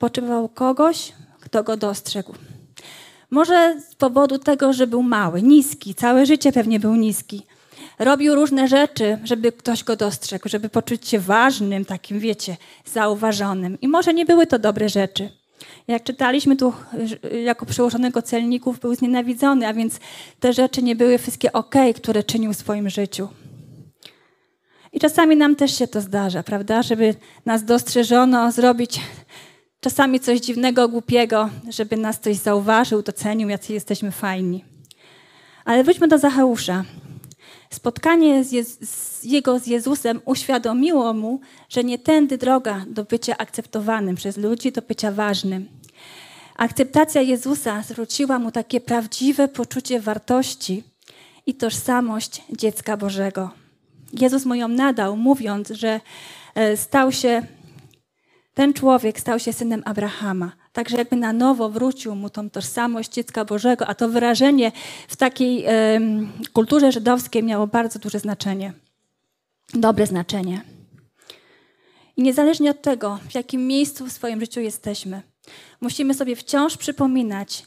potrzebował 0.00 0.48
kogoś, 0.48 1.12
kto 1.40 1.62
go 1.62 1.76
dostrzegł. 1.76 2.34
Może 3.30 3.80
z 3.90 3.94
powodu 3.94 4.38
tego, 4.38 4.72
że 4.72 4.86
był 4.86 5.02
mały, 5.02 5.42
niski, 5.42 5.94
całe 5.94 6.26
życie 6.26 6.52
pewnie 6.52 6.80
był 6.80 6.96
niski. 6.96 7.42
Robił 7.98 8.34
różne 8.34 8.68
rzeczy, 8.68 9.18
żeby 9.24 9.52
ktoś 9.52 9.84
go 9.84 9.96
dostrzegł, 9.96 10.48
żeby 10.48 10.68
poczuć 10.68 11.08
się 11.08 11.18
ważnym, 11.18 11.84
takim 11.84 12.18
wiecie, 12.20 12.56
zauważonym. 12.84 13.80
I 13.80 13.88
może 13.88 14.14
nie 14.14 14.26
były 14.26 14.46
to 14.46 14.58
dobre 14.58 14.88
rzeczy. 14.88 15.30
Jak 15.88 16.04
czytaliśmy 16.04 16.56
tu, 16.56 16.72
jako 17.44 17.66
przełożonego 17.66 18.22
celników, 18.22 18.80
był 18.80 18.94
znienawidzony, 18.94 19.66
a 19.66 19.72
więc 19.74 20.00
te 20.40 20.52
rzeczy 20.52 20.82
nie 20.82 20.96
były 20.96 21.18
wszystkie 21.18 21.52
ok, 21.52 21.74
które 21.96 22.22
czynił 22.22 22.52
w 22.52 22.56
swoim 22.56 22.90
życiu. 22.90 23.28
I 24.92 25.00
czasami 25.00 25.36
nam 25.36 25.56
też 25.56 25.78
się 25.78 25.88
to 25.88 26.00
zdarza, 26.00 26.42
prawda? 26.42 26.82
Żeby 26.82 27.14
nas 27.46 27.64
dostrzeżono, 27.64 28.52
zrobić 28.52 29.00
czasami 29.80 30.20
coś 30.20 30.40
dziwnego, 30.40 30.88
głupiego, 30.88 31.50
żeby 31.68 31.96
nas 31.96 32.18
ktoś 32.18 32.36
zauważył, 32.36 33.02
docenił, 33.02 33.48
jacy 33.48 33.72
jesteśmy 33.72 34.10
fajni. 34.10 34.64
Ale 35.64 35.84
wróćmy 35.84 36.08
do 36.08 36.18
Zacheusza. 36.18 36.84
Spotkanie 37.70 38.44
z, 38.44 38.52
Jez 38.52 38.78
z 38.80 39.24
jego 39.24 39.58
z 39.58 39.66
Jezusem 39.66 40.20
uświadomiło 40.24 41.14
mu, 41.14 41.40
że 41.68 41.84
nie 41.84 41.98
tędy 41.98 42.38
droga 42.38 42.84
do 42.88 43.04
bycia 43.04 43.38
akceptowanym 43.38 44.16
przez 44.16 44.36
ludzi, 44.36 44.72
do 44.72 44.82
bycia 44.82 45.12
ważnym. 45.12 45.68
Akceptacja 46.56 47.20
Jezusa 47.20 47.82
zwróciła 47.82 48.38
mu 48.38 48.50
takie 48.50 48.80
prawdziwe 48.80 49.48
poczucie 49.48 50.00
wartości 50.00 50.82
i 51.46 51.54
tożsamość 51.54 52.42
dziecka 52.52 52.96
Bożego. 52.96 53.50
Jezus 54.12 54.44
mu 54.44 54.54
ją 54.54 54.68
nadał, 54.68 55.16
mówiąc, 55.16 55.68
że 55.68 56.00
e, 56.54 56.76
stał 56.76 57.12
się, 57.12 57.42
ten 58.60 58.72
człowiek 58.72 59.20
stał 59.20 59.38
się 59.38 59.52
synem 59.52 59.82
Abrahama. 59.84 60.52
Także 60.72 60.96
jakby 60.96 61.16
na 61.16 61.32
nowo 61.32 61.68
wrócił 61.68 62.14
mu 62.14 62.30
tą 62.30 62.50
tożsamość 62.50 63.12
dziecka 63.12 63.44
Bożego, 63.44 63.86
a 63.86 63.94
to 63.94 64.08
wyrażenie 64.08 64.72
w 65.08 65.16
takiej 65.16 65.64
kulturze 66.52 66.92
żydowskiej 66.92 67.42
miało 67.42 67.66
bardzo 67.66 67.98
duże 67.98 68.18
znaczenie. 68.18 68.72
Dobre 69.74 70.06
znaczenie. 70.06 70.60
I 72.16 72.22
niezależnie 72.22 72.70
od 72.70 72.82
tego, 72.82 73.18
w 73.28 73.34
jakim 73.34 73.66
miejscu 73.66 74.06
w 74.06 74.12
swoim 74.12 74.40
życiu 74.40 74.60
jesteśmy, 74.60 75.22
musimy 75.80 76.14
sobie 76.14 76.36
wciąż 76.36 76.76
przypominać 76.76 77.66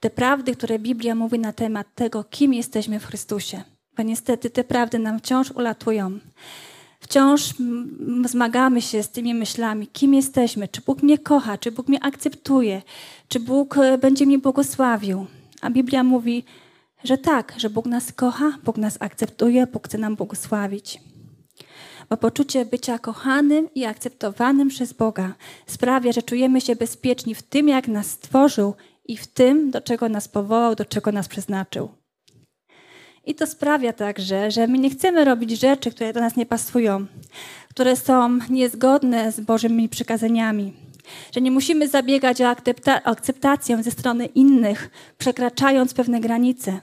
te 0.00 0.10
prawdy, 0.10 0.56
które 0.56 0.78
Biblia 0.78 1.14
mówi 1.14 1.38
na 1.38 1.52
temat 1.52 1.86
tego, 1.94 2.24
kim 2.24 2.54
jesteśmy 2.54 3.00
w 3.00 3.06
Chrystusie. 3.06 3.62
Bo 3.96 4.02
niestety 4.02 4.50
te 4.50 4.64
prawdy 4.64 4.98
nam 4.98 5.18
wciąż 5.18 5.50
ulatują. 5.50 6.18
Wciąż 7.06 7.54
zmagamy 8.24 8.82
się 8.82 9.02
z 9.02 9.08
tymi 9.08 9.34
myślami, 9.34 9.86
kim 9.86 10.14
jesteśmy, 10.14 10.68
czy 10.68 10.80
Bóg 10.80 11.02
mnie 11.02 11.18
kocha, 11.18 11.58
czy 11.58 11.72
Bóg 11.72 11.88
mnie 11.88 12.04
akceptuje, 12.04 12.82
czy 13.28 13.40
Bóg 13.40 13.78
e, 13.78 13.98
będzie 13.98 14.26
mnie 14.26 14.38
błogosławił. 14.38 15.26
A 15.60 15.70
Biblia 15.70 16.04
mówi, 16.04 16.44
że 17.04 17.18
tak, 17.18 17.54
że 17.56 17.70
Bóg 17.70 17.86
nas 17.86 18.12
kocha, 18.12 18.58
Bóg 18.64 18.78
nas 18.78 18.96
akceptuje, 19.00 19.66
Bóg 19.66 19.88
chce 19.88 19.98
nam 19.98 20.16
błogosławić. 20.16 21.00
Bo 22.10 22.16
poczucie 22.16 22.64
bycia 22.64 22.98
kochanym 22.98 23.68
i 23.74 23.84
akceptowanym 23.84 24.68
przez 24.68 24.92
Boga 24.92 25.34
sprawia, 25.66 26.12
że 26.12 26.22
czujemy 26.22 26.60
się 26.60 26.76
bezpieczni 26.76 27.34
w 27.34 27.42
tym, 27.42 27.68
jak 27.68 27.88
nas 27.88 28.06
stworzył 28.06 28.74
i 29.04 29.16
w 29.16 29.26
tym, 29.26 29.70
do 29.70 29.80
czego 29.80 30.08
nas 30.08 30.28
powołał, 30.28 30.74
do 30.74 30.84
czego 30.84 31.12
nas 31.12 31.28
przeznaczył. 31.28 31.88
I 33.26 33.34
to 33.34 33.46
sprawia 33.46 33.92
także, 33.92 34.50
że 34.50 34.66
my 34.66 34.78
nie 34.78 34.90
chcemy 34.90 35.24
robić 35.24 35.60
rzeczy, 35.60 35.90
które 35.90 36.12
do 36.12 36.20
nas 36.20 36.36
nie 36.36 36.46
pasują, 36.46 37.06
które 37.68 37.96
są 37.96 38.38
niezgodne 38.50 39.32
z 39.32 39.40
Bożymi 39.40 39.88
przykazaniami. 39.88 40.72
Że 41.32 41.40
nie 41.40 41.50
musimy 41.50 41.88
zabiegać 41.88 42.40
o, 42.40 42.54
akceptację 43.04 43.82
ze 43.82 43.90
strony 43.90 44.26
innych, 44.26 44.90
przekraczając 45.18 45.94
pewne 45.94 46.20
granice, 46.20 46.80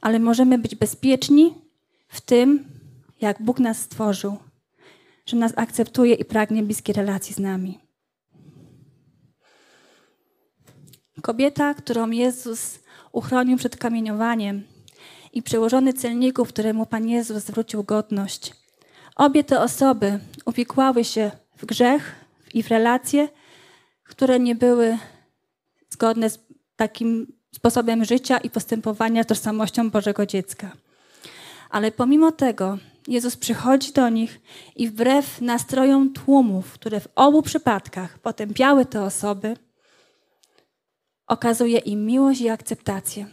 ale 0.00 0.18
możemy 0.18 0.58
być 0.58 0.74
bezpieczni 0.74 1.54
w 2.08 2.20
tym, 2.20 2.64
jak 3.20 3.42
Bóg 3.42 3.60
nas 3.60 3.78
stworzył, 3.78 4.36
że 5.26 5.36
nas 5.36 5.52
akceptuje 5.56 6.14
i 6.14 6.24
pragnie 6.24 6.62
bliskiej 6.62 6.94
relacji 6.94 7.34
z 7.34 7.38
nami. 7.38 7.78
Kobieta, 11.22 11.74
którą 11.74 12.10
Jezus 12.10 12.78
uchronił 13.12 13.56
przed 13.56 13.76
kamieniowaniem, 13.76 14.62
i 15.32 15.42
przełożony 15.42 15.92
celników, 15.92 16.48
któremu 16.48 16.86
Pan 16.86 17.08
Jezus 17.08 17.44
zwrócił 17.44 17.84
godność. 17.84 18.54
Obie 19.16 19.44
te 19.44 19.60
osoby 19.60 20.18
uwikłały 20.44 21.04
się 21.04 21.30
w 21.56 21.66
grzech 21.66 22.14
i 22.54 22.62
w 22.62 22.68
relacje, 22.68 23.28
które 24.04 24.40
nie 24.40 24.54
były 24.54 24.98
zgodne 25.90 26.30
z 26.30 26.38
takim 26.76 27.32
sposobem 27.54 28.04
życia 28.04 28.38
i 28.38 28.50
postępowania 28.50 29.24
tożsamością 29.24 29.90
Bożego 29.90 30.26
dziecka. 30.26 30.72
Ale 31.70 31.92
pomimo 31.92 32.32
tego 32.32 32.78
Jezus 33.08 33.36
przychodzi 33.36 33.92
do 33.92 34.08
nich 34.08 34.40
i 34.76 34.88
wbrew 34.88 35.40
nastrojom 35.40 36.12
tłumów, 36.12 36.72
które 36.72 37.00
w 37.00 37.08
obu 37.14 37.42
przypadkach 37.42 38.18
potępiały 38.18 38.86
te 38.86 39.02
osoby, 39.02 39.56
okazuje 41.26 41.78
im 41.78 42.06
miłość 42.06 42.40
i 42.40 42.48
akceptację. 42.48 43.26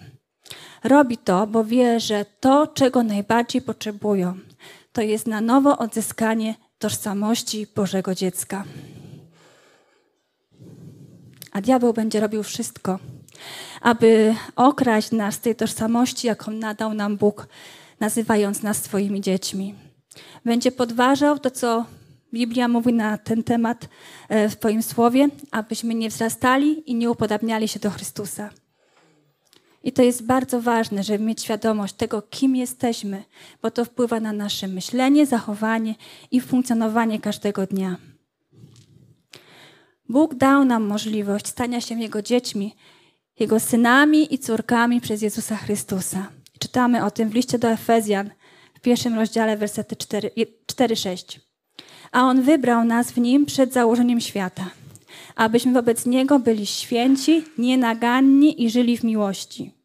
Robi 0.84 1.18
to, 1.18 1.48
bo 1.48 1.64
wie, 1.64 2.00
że 2.00 2.26
to, 2.40 2.68
czego 2.68 3.04
najbardziej 3.04 3.62
potrzebują, 3.62 4.34
to 4.92 5.02
jest 5.02 5.28
na 5.28 5.42
nowo 5.42 5.78
odzyskanie 5.78 6.56
tożsamości 6.80 7.68
Bożego 7.76 8.16
dziecka. 8.16 8.64
A 11.52 11.62
diabeł 11.62 11.94
będzie 11.94 12.20
robił 12.20 12.44
wszystko, 12.44 13.00
aby 13.82 14.36
okraść 14.56 15.12
nas 15.12 15.36
z 15.36 15.40
tej 15.40 15.56
tożsamości, 15.56 16.28
jaką 16.28 16.52
nadał 16.52 16.94
nam 16.94 17.18
Bóg, 17.18 17.48
nazywając 18.00 18.64
nas 18.64 18.84
swoimi 18.84 19.22
dziećmi. 19.22 19.76
Będzie 20.46 20.72
podważał 20.72 21.40
to, 21.40 21.52
co 21.52 21.86
Biblia 22.34 22.68
mówi 22.68 22.94
na 22.94 23.18
ten 23.18 23.44
temat 23.44 23.90
e, 24.30 24.50
w 24.50 24.60
Twoim 24.60 24.84
słowie, 24.84 25.30
abyśmy 25.52 25.96
nie 25.96 26.10
wzrastali 26.10 26.92
i 26.92 26.96
nie 26.96 27.12
upodabniali 27.12 27.68
się 27.68 27.80
do 27.80 27.90
Chrystusa. 27.90 28.50
I 29.88 29.92
to 29.92 30.04
jest 30.04 30.26
bardzo 30.26 30.62
ważne, 30.62 31.04
żeby 31.04 31.24
mieć 31.24 31.44
świadomość 31.44 31.94
tego, 31.94 32.22
kim 32.22 32.56
jesteśmy, 32.56 33.24
bo 33.62 33.72
to 33.72 33.86
wpływa 33.86 34.20
na 34.20 34.34
nasze 34.34 34.68
myślenie, 34.68 35.26
zachowanie 35.26 35.96
i 36.32 36.42
funkcjonowanie 36.42 37.20
każdego 37.20 37.66
dnia. 37.66 37.96
Bóg 40.10 40.36
dał 40.36 40.66
nam 40.66 40.84
możliwość 40.84 41.48
stania 41.48 41.82
się 41.82 42.00
Jego 42.00 42.22
dziećmi, 42.22 42.76
Jego 43.40 43.60
synami 43.60 44.34
i 44.34 44.40
córkami 44.40 45.02
przez 45.02 45.22
Jezusa 45.22 45.56
Chrystusa. 45.56 46.28
Czytamy 46.60 47.06
o 47.06 47.12
tym 47.12 47.30
w 47.30 47.34
liście 47.34 47.60
do 47.60 47.70
Efezjan 47.70 48.30
w 48.74 48.80
pierwszym 48.80 49.16
rozdziale, 49.16 49.58
wersety 49.58 49.96
4-6. 49.96 51.40
A 52.12 52.22
On 52.22 52.42
wybrał 52.42 52.84
nas 52.86 53.12
w 53.12 53.18
Nim 53.18 53.46
przed 53.46 53.74
założeniem 53.74 54.22
świata, 54.22 54.70
abyśmy 55.36 55.74
wobec 55.74 56.06
Niego 56.06 56.40
byli 56.40 56.66
święci, 56.66 57.44
nienaganni 57.58 58.64
i 58.64 58.70
żyli 58.70 58.98
w 58.98 59.04
miłości 59.04 59.77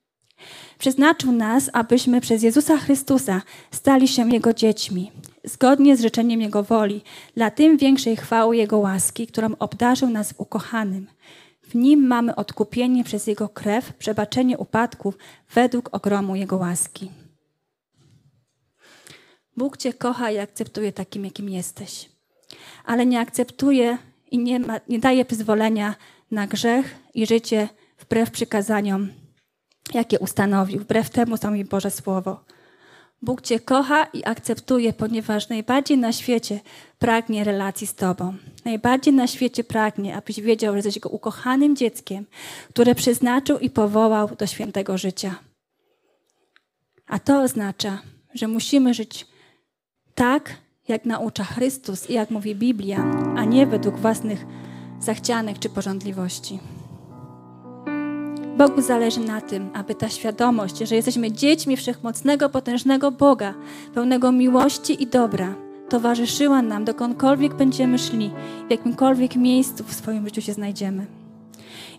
Przeznaczył 0.82 1.32
nas, 1.32 1.70
abyśmy 1.72 2.20
przez 2.20 2.42
Jezusa 2.42 2.76
Chrystusa 2.76 3.42
stali 3.70 4.08
się 4.08 4.32
Jego 4.32 4.52
dziećmi, 4.54 5.12
zgodnie 5.44 5.96
z 5.96 6.00
życzeniem 6.00 6.40
Jego 6.40 6.62
woli, 6.62 7.02
dla 7.36 7.50
tym 7.50 7.76
większej 7.76 8.16
chwały 8.16 8.56
Jego 8.56 8.78
łaski, 8.78 9.26
którą 9.26 9.56
obdarzył 9.58 10.10
nas 10.10 10.32
w 10.32 10.40
ukochanym. 10.40 11.06
W 11.62 11.74
Nim 11.74 12.06
mamy 12.06 12.34
odkupienie 12.34 13.04
przez 13.04 13.26
Jego 13.26 13.48
krew, 13.48 13.92
przebaczenie 13.92 14.58
upadków 14.58 15.18
według 15.54 15.88
ogromu 15.92 16.36
Jego 16.36 16.56
łaski. 16.56 17.10
Bóg 19.56 19.76
Cię 19.76 19.92
kocha 19.92 20.30
i 20.30 20.38
akceptuje 20.38 20.92
takim, 20.92 21.24
jakim 21.24 21.48
jesteś, 21.48 22.08
ale 22.84 23.06
nie 23.06 23.20
akceptuje 23.20 23.98
i 24.30 24.38
nie, 24.38 24.60
ma, 24.60 24.80
nie 24.88 24.98
daje 24.98 25.24
przyzwolenia 25.24 25.94
na 26.30 26.46
grzech 26.46 26.94
i 27.14 27.26
życie 27.26 27.68
wbrew 27.98 28.30
przykazaniom 28.30 29.21
jakie 29.94 30.18
ustanowił. 30.18 30.80
Wbrew 30.80 31.10
temu 31.10 31.38
to 31.38 31.50
mi 31.50 31.64
Boże 31.64 31.90
Słowo. 31.90 32.44
Bóg 33.22 33.42
Cię 33.42 33.60
kocha 33.60 34.04
i 34.04 34.24
akceptuje, 34.24 34.92
ponieważ 34.92 35.48
najbardziej 35.48 35.98
na 35.98 36.12
świecie 36.12 36.60
pragnie 36.98 37.44
relacji 37.44 37.86
z 37.86 37.94
Tobą. 37.94 38.34
Najbardziej 38.64 39.14
na 39.14 39.26
świecie 39.26 39.64
pragnie, 39.64 40.16
abyś 40.16 40.40
wiedział, 40.40 40.72
że 40.72 40.78
jesteś 40.78 40.94
Jego 40.94 41.08
ukochanym 41.08 41.76
dzieckiem, 41.76 42.26
które 42.68 42.94
przeznaczył 42.94 43.58
i 43.58 43.70
powołał 43.70 44.28
do 44.38 44.46
świętego 44.46 44.98
życia. 44.98 45.34
A 47.06 47.18
to 47.18 47.42
oznacza, 47.42 48.02
że 48.34 48.48
musimy 48.48 48.94
żyć 48.94 49.26
tak, 50.14 50.56
jak 50.88 51.04
naucza 51.04 51.44
Chrystus 51.44 52.10
i 52.10 52.12
jak 52.12 52.30
mówi 52.30 52.54
Biblia, 52.54 53.04
a 53.36 53.44
nie 53.44 53.66
według 53.66 53.96
własnych 53.96 54.46
zachcianek 55.00 55.58
czy 55.58 55.68
porządliwości. 55.68 56.58
Bogu 58.56 58.82
zależy 58.82 59.20
na 59.20 59.40
tym, 59.40 59.70
aby 59.74 59.94
ta 59.94 60.08
świadomość, 60.08 60.78
że 60.78 60.96
jesteśmy 60.96 61.32
dziećmi 61.32 61.76
wszechmocnego, 61.76 62.48
potężnego 62.48 63.10
Boga, 63.10 63.54
pełnego 63.94 64.32
miłości 64.32 65.02
i 65.02 65.06
dobra, 65.06 65.54
towarzyszyła 65.88 66.62
nam, 66.62 66.84
dokądkolwiek 66.84 67.54
będziemy 67.54 67.98
szli, 67.98 68.30
w 68.68 68.70
jakimkolwiek 68.70 69.36
miejscu 69.36 69.84
w 69.84 69.94
swoim 69.94 70.24
życiu 70.24 70.40
się 70.40 70.52
znajdziemy. 70.52 71.06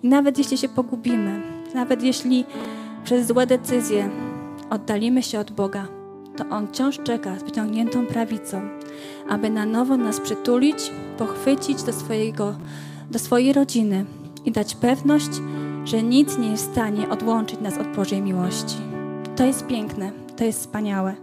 I 0.03 0.07
nawet 0.07 0.37
jeśli 0.37 0.57
się 0.57 0.69
pogubimy, 0.69 1.41
nawet 1.73 2.03
jeśli 2.03 2.45
przez 3.03 3.27
złe 3.27 3.47
decyzje 3.47 4.09
oddalimy 4.69 5.23
się 5.23 5.39
od 5.39 5.51
Boga, 5.51 5.87
to 6.37 6.45
On 6.49 6.67
wciąż 6.67 6.99
czeka 6.99 7.39
z 7.39 7.43
wyciągniętą 7.43 8.05
prawicą, 8.05 8.61
aby 9.29 9.49
na 9.49 9.65
nowo 9.65 9.97
nas 9.97 10.19
przytulić, 10.19 10.91
pochwycić 11.17 11.83
do, 11.83 11.93
swojego, 11.93 12.55
do 13.11 13.19
swojej 13.19 13.53
rodziny 13.53 14.05
i 14.45 14.51
dać 14.51 14.75
pewność, 14.75 15.29
że 15.85 16.03
nic 16.03 16.37
nie 16.37 16.51
jest 16.51 16.67
w 16.67 16.71
stanie 16.71 17.09
odłączyć 17.09 17.59
nas 17.59 17.77
od 17.77 17.95
Bożej 17.95 18.21
miłości. 18.21 18.75
To 19.35 19.45
jest 19.45 19.67
piękne, 19.67 20.11
to 20.37 20.43
jest 20.43 20.59
wspaniałe. 20.59 21.15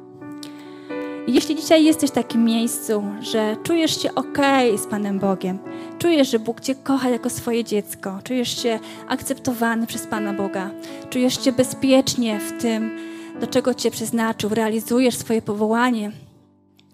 Jeśli 1.26 1.56
dzisiaj 1.56 1.84
jesteś 1.84 2.10
w 2.10 2.12
takim 2.12 2.44
miejscu, 2.44 3.04
że 3.20 3.56
czujesz 3.62 4.02
się 4.02 4.14
ok 4.14 4.38
z 4.76 4.86
Panem 4.86 5.18
Bogiem, 5.18 5.58
czujesz, 5.98 6.30
że 6.30 6.38
Bóg 6.38 6.60
Cię 6.60 6.74
kocha 6.74 7.10
jako 7.10 7.30
swoje 7.30 7.64
dziecko, 7.64 8.18
czujesz 8.24 8.62
się 8.62 8.78
akceptowany 9.08 9.86
przez 9.86 10.06
Pana 10.06 10.32
Boga, 10.32 10.70
czujesz 11.10 11.44
się 11.44 11.52
bezpiecznie 11.52 12.40
w 12.40 12.62
tym, 12.62 12.98
do 13.40 13.46
czego 13.46 13.74
Cię 13.74 13.90
przeznaczył, 13.90 14.50
realizujesz 14.50 15.16
swoje 15.16 15.42
powołanie 15.42 16.12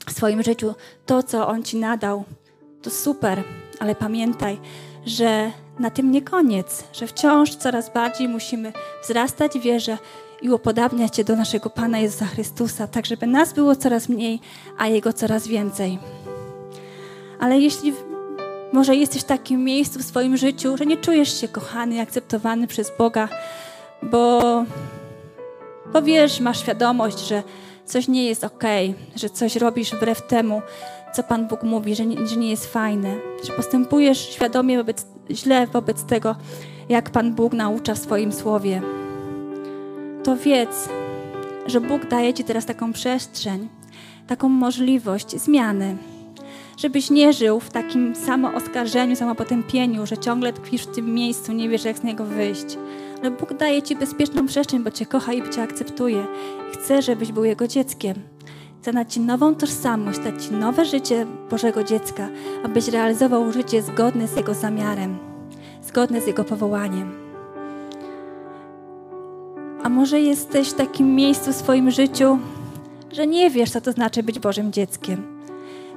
w 0.06 0.12
swoim 0.12 0.42
życiu, 0.42 0.74
to, 1.06 1.22
co 1.22 1.48
On 1.48 1.62
Ci 1.62 1.76
nadał, 1.76 2.24
to 2.82 2.90
super, 2.90 3.42
ale 3.80 3.94
pamiętaj, 3.94 4.58
że 5.06 5.50
na 5.78 5.90
tym 5.90 6.10
nie 6.10 6.22
koniec, 6.22 6.84
że 6.92 7.06
wciąż 7.06 7.54
coraz 7.54 7.92
bardziej 7.92 8.28
musimy 8.28 8.72
wzrastać 9.04 9.52
w 9.52 9.62
wierze 9.62 9.98
i 10.42 10.50
upodabniać 10.50 11.16
się 11.16 11.24
do 11.24 11.36
naszego 11.36 11.70
Pana 11.70 11.98
Jezusa 11.98 12.26
Chrystusa, 12.26 12.86
tak 12.86 13.06
żeby 13.06 13.26
nas 13.26 13.52
było 13.52 13.76
coraz 13.76 14.08
mniej, 14.08 14.40
a 14.78 14.86
Jego 14.86 15.12
coraz 15.12 15.48
więcej. 15.48 15.98
Ale 17.40 17.58
jeśli 17.58 17.92
może 18.72 18.96
jesteś 18.96 19.22
w 19.22 19.24
takim 19.24 19.64
miejscu 19.64 19.98
w 19.98 20.02
swoim 20.02 20.36
życiu, 20.36 20.76
że 20.76 20.86
nie 20.86 20.96
czujesz 20.96 21.40
się 21.40 21.48
kochany 21.48 22.00
akceptowany 22.00 22.66
przez 22.66 22.92
Boga, 22.98 23.28
bo, 24.02 24.40
bo 25.92 26.02
wiesz, 26.02 26.40
masz 26.40 26.60
świadomość, 26.60 27.18
że 27.18 27.42
coś 27.84 28.08
nie 28.08 28.26
jest 28.26 28.44
ok, 28.44 28.64
że 29.16 29.30
coś 29.30 29.56
robisz 29.56 29.90
wbrew 29.90 30.26
temu, 30.26 30.62
co 31.16 31.22
Pan 31.22 31.46
Bóg 31.46 31.62
mówi, 31.62 31.94
że 31.94 32.06
nie, 32.06 32.26
że 32.26 32.36
nie 32.36 32.50
jest 32.50 32.66
fajne, 32.66 33.14
że 33.44 33.52
postępujesz 33.52 34.18
świadomie 34.18 34.78
wobec, 34.78 35.06
źle 35.30 35.66
wobec 35.66 36.04
tego, 36.04 36.36
jak 36.88 37.10
Pan 37.10 37.34
Bóg 37.34 37.52
naucza 37.52 37.94
w 37.94 37.98
swoim 37.98 38.32
słowie, 38.32 38.82
to 40.24 40.36
wiedz, 40.36 40.88
że 41.66 41.80
Bóg 41.80 42.08
daje 42.08 42.34
Ci 42.34 42.44
teraz 42.44 42.66
taką 42.66 42.92
przestrzeń, 42.92 43.68
taką 44.26 44.48
możliwość 44.48 45.30
zmiany, 45.40 45.96
żebyś 46.76 47.10
nie 47.10 47.32
żył 47.32 47.60
w 47.60 47.70
takim 47.70 48.14
samooskarżeniu, 48.14 49.16
samopotępieniu, 49.16 50.06
że 50.06 50.18
ciągle 50.18 50.52
tkwisz 50.52 50.82
w 50.82 50.94
tym 50.94 51.14
miejscu, 51.14 51.52
nie 51.52 51.68
wiesz, 51.68 51.84
jak 51.84 51.98
z 51.98 52.02
niego 52.02 52.24
wyjść. 52.24 52.78
Ale 53.20 53.30
Bóg 53.30 53.54
daje 53.54 53.82
Ci 53.82 53.96
bezpieczną 53.96 54.46
przestrzeń, 54.46 54.84
bo 54.84 54.90
Cię 54.90 55.06
kocha 55.06 55.32
i 55.32 55.50
Cię 55.50 55.62
akceptuje. 55.62 56.26
Chce, 56.72 57.02
żebyś 57.02 57.32
był 57.32 57.44
Jego 57.44 57.68
dzieckiem. 57.68 58.35
Chce 58.80 58.92
dać 58.92 59.14
Ci 59.14 59.20
nową 59.20 59.54
tożsamość, 59.54 60.18
dać 60.18 60.44
Ci 60.44 60.52
nowe 60.52 60.84
życie 60.84 61.26
Bożego 61.50 61.84
dziecka, 61.84 62.28
abyś 62.64 62.88
realizował 62.88 63.52
życie 63.52 63.82
zgodne 63.82 64.28
z 64.28 64.36
Jego 64.36 64.54
zamiarem, 64.54 65.18
zgodne 65.82 66.20
z 66.20 66.26
Jego 66.26 66.44
powołaniem. 66.44 67.12
A 69.82 69.88
może 69.88 70.20
jesteś 70.20 70.68
w 70.68 70.74
takim 70.74 71.14
miejscu 71.14 71.52
w 71.52 71.56
swoim 71.56 71.90
życiu, 71.90 72.38
że 73.12 73.26
nie 73.26 73.50
wiesz, 73.50 73.70
co 73.70 73.80
to 73.80 73.92
znaczy 73.92 74.22
być 74.22 74.38
Bożym 74.38 74.72
dzieckiem, 74.72 75.22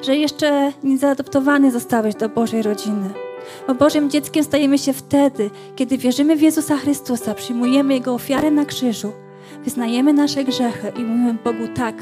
że 0.01 0.15
jeszcze 0.15 0.71
nie 0.83 0.97
zaadoptowany 0.97 1.71
zostałeś 1.71 2.15
do 2.15 2.29
Bożej 2.29 2.61
rodziny. 2.61 3.09
Bo 3.67 3.75
Bożym 3.75 4.09
dzieckiem 4.09 4.43
stajemy 4.43 4.77
się 4.77 4.93
wtedy, 4.93 5.49
kiedy 5.75 5.97
wierzymy 5.97 6.35
w 6.35 6.41
Jezusa 6.41 6.77
Chrystusa, 6.77 7.33
przyjmujemy 7.33 7.93
Jego 7.93 8.13
ofiarę 8.13 8.51
na 8.51 8.65
krzyżu, 8.65 9.11
wyznajemy 9.63 10.13
nasze 10.13 10.43
grzechy 10.43 10.91
i 10.97 11.03
mówimy 11.03 11.33
Bogu 11.43 11.67
tak, 11.75 11.95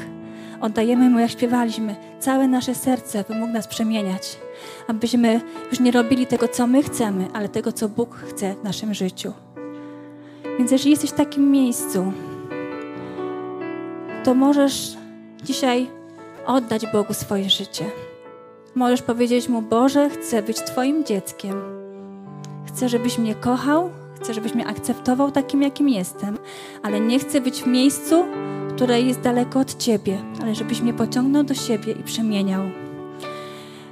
Oddajemy 0.60 1.10
Mu, 1.10 1.18
jak 1.18 1.30
śpiewaliśmy, 1.30 1.96
całe 2.20 2.48
nasze 2.48 2.74
serce, 2.74 3.24
by 3.28 3.34
mógł 3.34 3.52
nas 3.52 3.68
przemieniać. 3.68 4.38
Abyśmy 4.88 5.40
już 5.70 5.80
nie 5.80 5.90
robili 5.90 6.26
tego, 6.26 6.48
co 6.48 6.66
my 6.66 6.82
chcemy, 6.82 7.28
ale 7.32 7.48
tego, 7.48 7.72
co 7.72 7.88
Bóg 7.88 8.16
chce 8.16 8.54
w 8.54 8.64
naszym 8.64 8.94
życiu. 8.94 9.32
Więc 10.58 10.70
jeżeli 10.70 10.90
jesteś 10.90 11.10
w 11.10 11.14
takim 11.14 11.50
miejscu, 11.50 12.12
to 14.24 14.34
możesz 14.34 14.96
dzisiaj 15.44 15.90
oddać 16.46 16.86
Bogu 16.92 17.14
swoje 17.14 17.50
życie. 17.50 17.84
Możesz 18.74 19.02
powiedzieć 19.02 19.48
Mu, 19.48 19.62
Boże, 19.62 20.10
chcę 20.10 20.42
być 20.42 20.56
Twoim 20.56 21.04
dzieckiem. 21.04 21.62
Chcę, 22.66 22.88
żebyś 22.88 23.18
mnie 23.18 23.34
kochał, 23.34 23.90
chcę, 24.20 24.34
żebyś 24.34 24.54
mnie 24.54 24.66
akceptował 24.66 25.30
takim, 25.30 25.62
jakim 25.62 25.88
jestem, 25.88 26.38
ale 26.82 27.00
nie 27.00 27.18
chcę 27.18 27.40
być 27.40 27.62
w 27.62 27.66
miejscu, 27.66 28.24
które 28.76 29.00
jest 29.00 29.20
daleko 29.20 29.60
od 29.60 29.78
Ciebie, 29.78 30.18
ale 30.42 30.54
żebyś 30.54 30.80
mnie 30.80 30.94
pociągnął 30.94 31.44
do 31.44 31.54
siebie 31.54 31.92
i 31.92 32.02
przemieniał. 32.02 32.62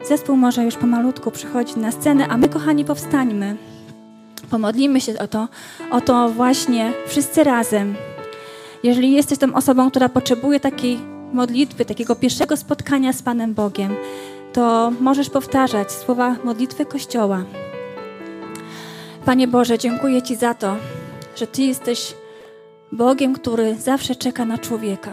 Zespół 0.09 0.37
może 0.37 0.65
już 0.65 0.77
pomalutku 0.77 1.31
przychodzić 1.31 1.77
na 1.77 1.93
scenę, 1.93 2.29
a 2.29 2.37
my, 2.37 2.49
kochani, 2.49 2.85
powstańmy. 2.85 3.57
Pomodlimy 4.51 5.01
się 5.01 5.19
o 5.19 5.29
to, 5.29 5.49
o 5.91 6.01
to 6.01 6.29
właśnie 6.29 6.93
wszyscy 7.07 7.45
razem. 7.45 7.95
Jeżeli 8.83 9.13
jesteś 9.13 9.39
tą 9.39 9.55
osobą, 9.55 9.91
która 9.91 10.09
potrzebuje 10.09 10.61
takiej 10.61 10.99
modlitwy, 11.33 11.85
takiego 11.85 12.17
pierwszego 12.17 12.57
spotkania 12.57 13.13
z 13.13 13.23
Panem 13.23 13.55
Bogiem, 13.55 13.95
to 14.53 14.93
możesz 15.01 15.31
powtarzać 15.31 15.93
słowa 15.93 16.37
modlitwy 16.45 16.87
Kościoła. 16.87 17.45
Panie 19.27 19.49
Boże, 19.49 19.79
dziękuję 19.79 20.23
Ci 20.23 20.37
za 20.37 20.55
to, 20.55 20.77
że 21.37 21.47
Ty 21.47 21.63
jesteś 21.63 22.15
Bogiem, 22.93 23.35
który 23.35 23.75
zawsze 23.75 24.17
czeka 24.17 24.45
na 24.45 24.59
człowieka. 24.59 25.11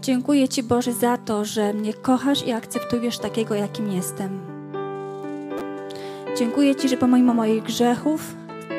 Dziękuję 0.00 0.48
Ci, 0.48 0.62
Boże, 0.62 0.92
za 0.92 1.18
to, 1.18 1.44
że 1.44 1.72
mnie 1.72 1.94
kochasz 1.94 2.46
i 2.46 2.52
akceptujesz 2.52 3.18
takiego, 3.18 3.54
jakim 3.54 3.92
jestem. 3.92 4.40
Dziękuję 6.38 6.76
Ci, 6.76 6.88
że 6.88 6.96
pomimo 6.96 7.34
moich 7.34 7.62
grzechów 7.62 8.34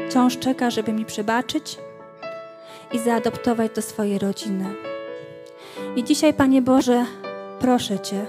wciąż 0.10 0.38
czeka, 0.38 0.70
żeby 0.70 0.94
mi 0.94 1.06
przebaczyć 1.06 1.78
i 2.92 3.00
zaadoptować 3.00 3.72
do 3.76 3.82
swojej 3.82 4.20
rodziny. 4.20 4.66
I 5.96 6.04
dzisiaj, 6.04 6.34
Panie 6.34 6.62
Boże, 6.62 7.06
proszę 7.60 8.00
Cię, 8.00 8.26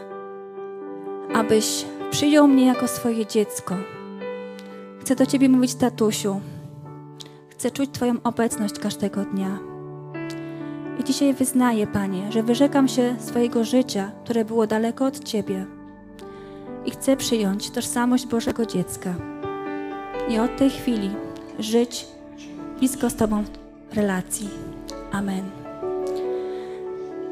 abyś 1.35 1.85
przyjął 2.11 2.49
mnie 2.49 2.67
jako 2.67 2.89
swoje 2.89 3.27
dziecko. 3.27 3.77
Chcę 5.07 5.17
do 5.17 5.27
Ciebie 5.27 5.49
mówić, 5.49 5.75
tatusiu. 5.75 6.41
Chcę 7.51 7.71
czuć 7.71 7.91
Twoją 7.91 8.15
obecność 8.25 8.79
każdego 8.79 9.25
dnia. 9.25 9.59
I 11.01 11.05
dzisiaj 11.05 11.35
wyznaję, 11.35 11.87
Panie, 11.87 12.33
że 12.33 12.43
wyrzekam 12.43 12.89
się 12.89 13.17
swojego 13.19 13.65
życia, 13.65 14.11
które 14.25 14.45
było 14.45 14.67
daleko 14.67 15.07
od 15.07 15.25
Ciebie. 15.25 15.67
I 16.87 16.91
chcę 16.91 17.17
przyjąć 17.17 17.71
tożsamość 17.71 18.27
Bożego 18.27 18.67
dziecka. 18.67 19.15
I 20.29 20.39
od 20.39 20.57
tej 20.57 20.71
chwili 20.71 21.11
żyć 21.59 22.07
blisko 22.79 23.11
z 23.11 23.15
Tobą 23.15 23.45
w 23.91 23.97
relacji. 23.97 24.49
Amen. 25.13 25.45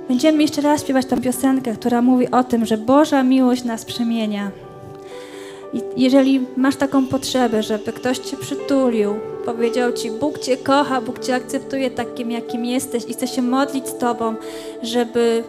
Będziemy 0.09 0.43
jeszcze 0.43 0.61
raz 0.61 0.83
śpiewać 0.83 1.07
tę 1.07 1.21
piosenkę, 1.21 1.73
która 1.73 2.03
mówi 2.03 2.31
o 2.31 2.45
tym, 2.45 2.67
że 2.67 2.79
Boża 2.79 3.23
miłość 3.23 3.65
nas 3.65 3.85
przemienia. 3.85 4.51
I 5.75 5.83
jeżeli 5.97 6.47
masz 6.57 6.77
taką 6.77 7.07
potrzebę, 7.07 7.63
żeby 7.63 7.93
ktoś 7.93 8.19
Cię 8.19 8.37
przytulił, 8.37 9.15
powiedział 9.45 9.93
Ci, 9.93 10.11
Bóg 10.11 10.39
Cię 10.39 10.57
kocha, 10.57 11.01
Bóg 11.01 11.19
Cię 11.19 11.35
akceptuje 11.35 11.91
takim, 11.91 12.31
jakim 12.31 12.65
jesteś 12.65 13.05
i 13.09 13.13
chce 13.13 13.27
się 13.27 13.43
modlić 13.43 13.89
z 13.89 13.99
Tobą, 13.99 14.35
żeby 14.83 15.45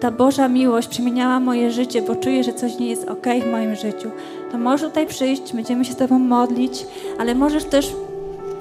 ta 0.00 0.10
Boża 0.10 0.48
miłość 0.48 0.88
przemieniała 0.88 1.40
moje 1.40 1.70
życie, 1.70 2.02
bo 2.02 2.16
czuję, 2.16 2.44
że 2.44 2.52
coś 2.52 2.78
nie 2.78 2.88
jest 2.88 3.08
ok 3.08 3.26
w 3.42 3.50
moim 3.50 3.76
życiu, 3.76 4.10
to 4.52 4.58
możesz 4.58 4.88
tutaj 4.88 5.06
przyjść, 5.06 5.52
będziemy 5.52 5.84
się 5.84 5.92
z 5.92 5.96
Tobą 5.96 6.18
modlić, 6.18 6.86
ale 7.18 7.34
możesz 7.34 7.64
też 7.64 7.92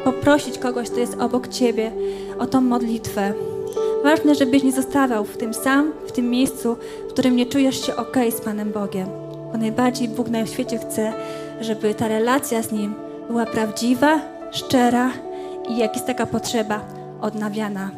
poprosić 0.04 0.58
kogoś, 0.58 0.90
kto 0.90 1.00
jest 1.00 1.18
obok 1.20 1.48
Ciebie 1.48 1.92
o 2.40 2.46
tą 2.48 2.62
modlitwę. 2.62 3.34
Ważne, 4.04 4.36
żebyś 4.36 4.64
nie 4.64 4.72
zostawał 4.72 5.26
w 5.26 5.38
tym 5.38 5.54
sam, 5.54 5.92
w 6.08 6.12
tym 6.12 6.30
miejscu, 6.30 6.78
w 7.10 7.14
którym 7.14 7.36
nie 7.36 7.46
czujesz 7.46 7.86
się 7.86 7.96
ok 7.96 8.18
z 8.38 8.42
Panem 8.42 8.72
Bogiem. 8.72 9.27
Bo 9.52 9.58
najbardziej 9.58 10.08
Bóg 10.08 10.30
na 10.30 10.46
świecie 10.46 10.78
chce, 10.78 11.14
żeby 11.62 11.94
ta 11.94 12.08
relacja 12.08 12.64
z 12.64 12.72
Nim 12.72 12.96
była 13.28 13.46
prawdziwa, 13.46 14.20
szczera 14.52 15.12
i 15.70 15.78
jak 15.78 15.94
jest 15.94 16.08
taka 16.08 16.26
potrzeba, 16.26 16.82
odnawiana 17.22 17.92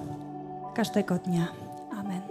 każdego 0.75 1.15
dnia. 1.15 1.47
Amen. 1.91 2.21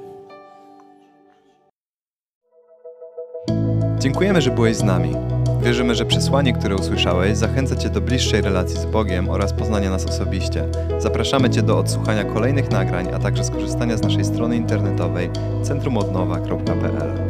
Dziękujemy, 3.98 4.42
że 4.42 4.50
byłeś 4.50 4.76
z 4.76 4.82
nami. 4.82 5.14
Wierzymy, 5.62 5.94
że 5.94 6.04
przesłanie, 6.04 6.52
które 6.52 6.76
usłyszałeś, 6.76 7.36
zachęca 7.36 7.76
Cię 7.76 7.88
do 7.88 8.00
bliższej 8.00 8.42
relacji 8.42 8.76
z 8.76 8.84
Bogiem 8.84 9.28
oraz 9.28 9.52
poznania 9.52 9.90
nas 9.90 10.06
osobiście. 10.06 10.64
Zapraszamy 10.98 11.50
Cię 11.50 11.62
do 11.62 11.78
odsłuchania 11.78 12.24
kolejnych 12.24 12.70
nagrań, 12.70 13.08
a 13.14 13.18
także 13.18 13.44
skorzystania 13.44 13.96
z 13.96 14.02
naszej 14.02 14.24
strony 14.24 14.56
internetowej 14.56 15.30
centrumodnowa.pl. 15.62 17.27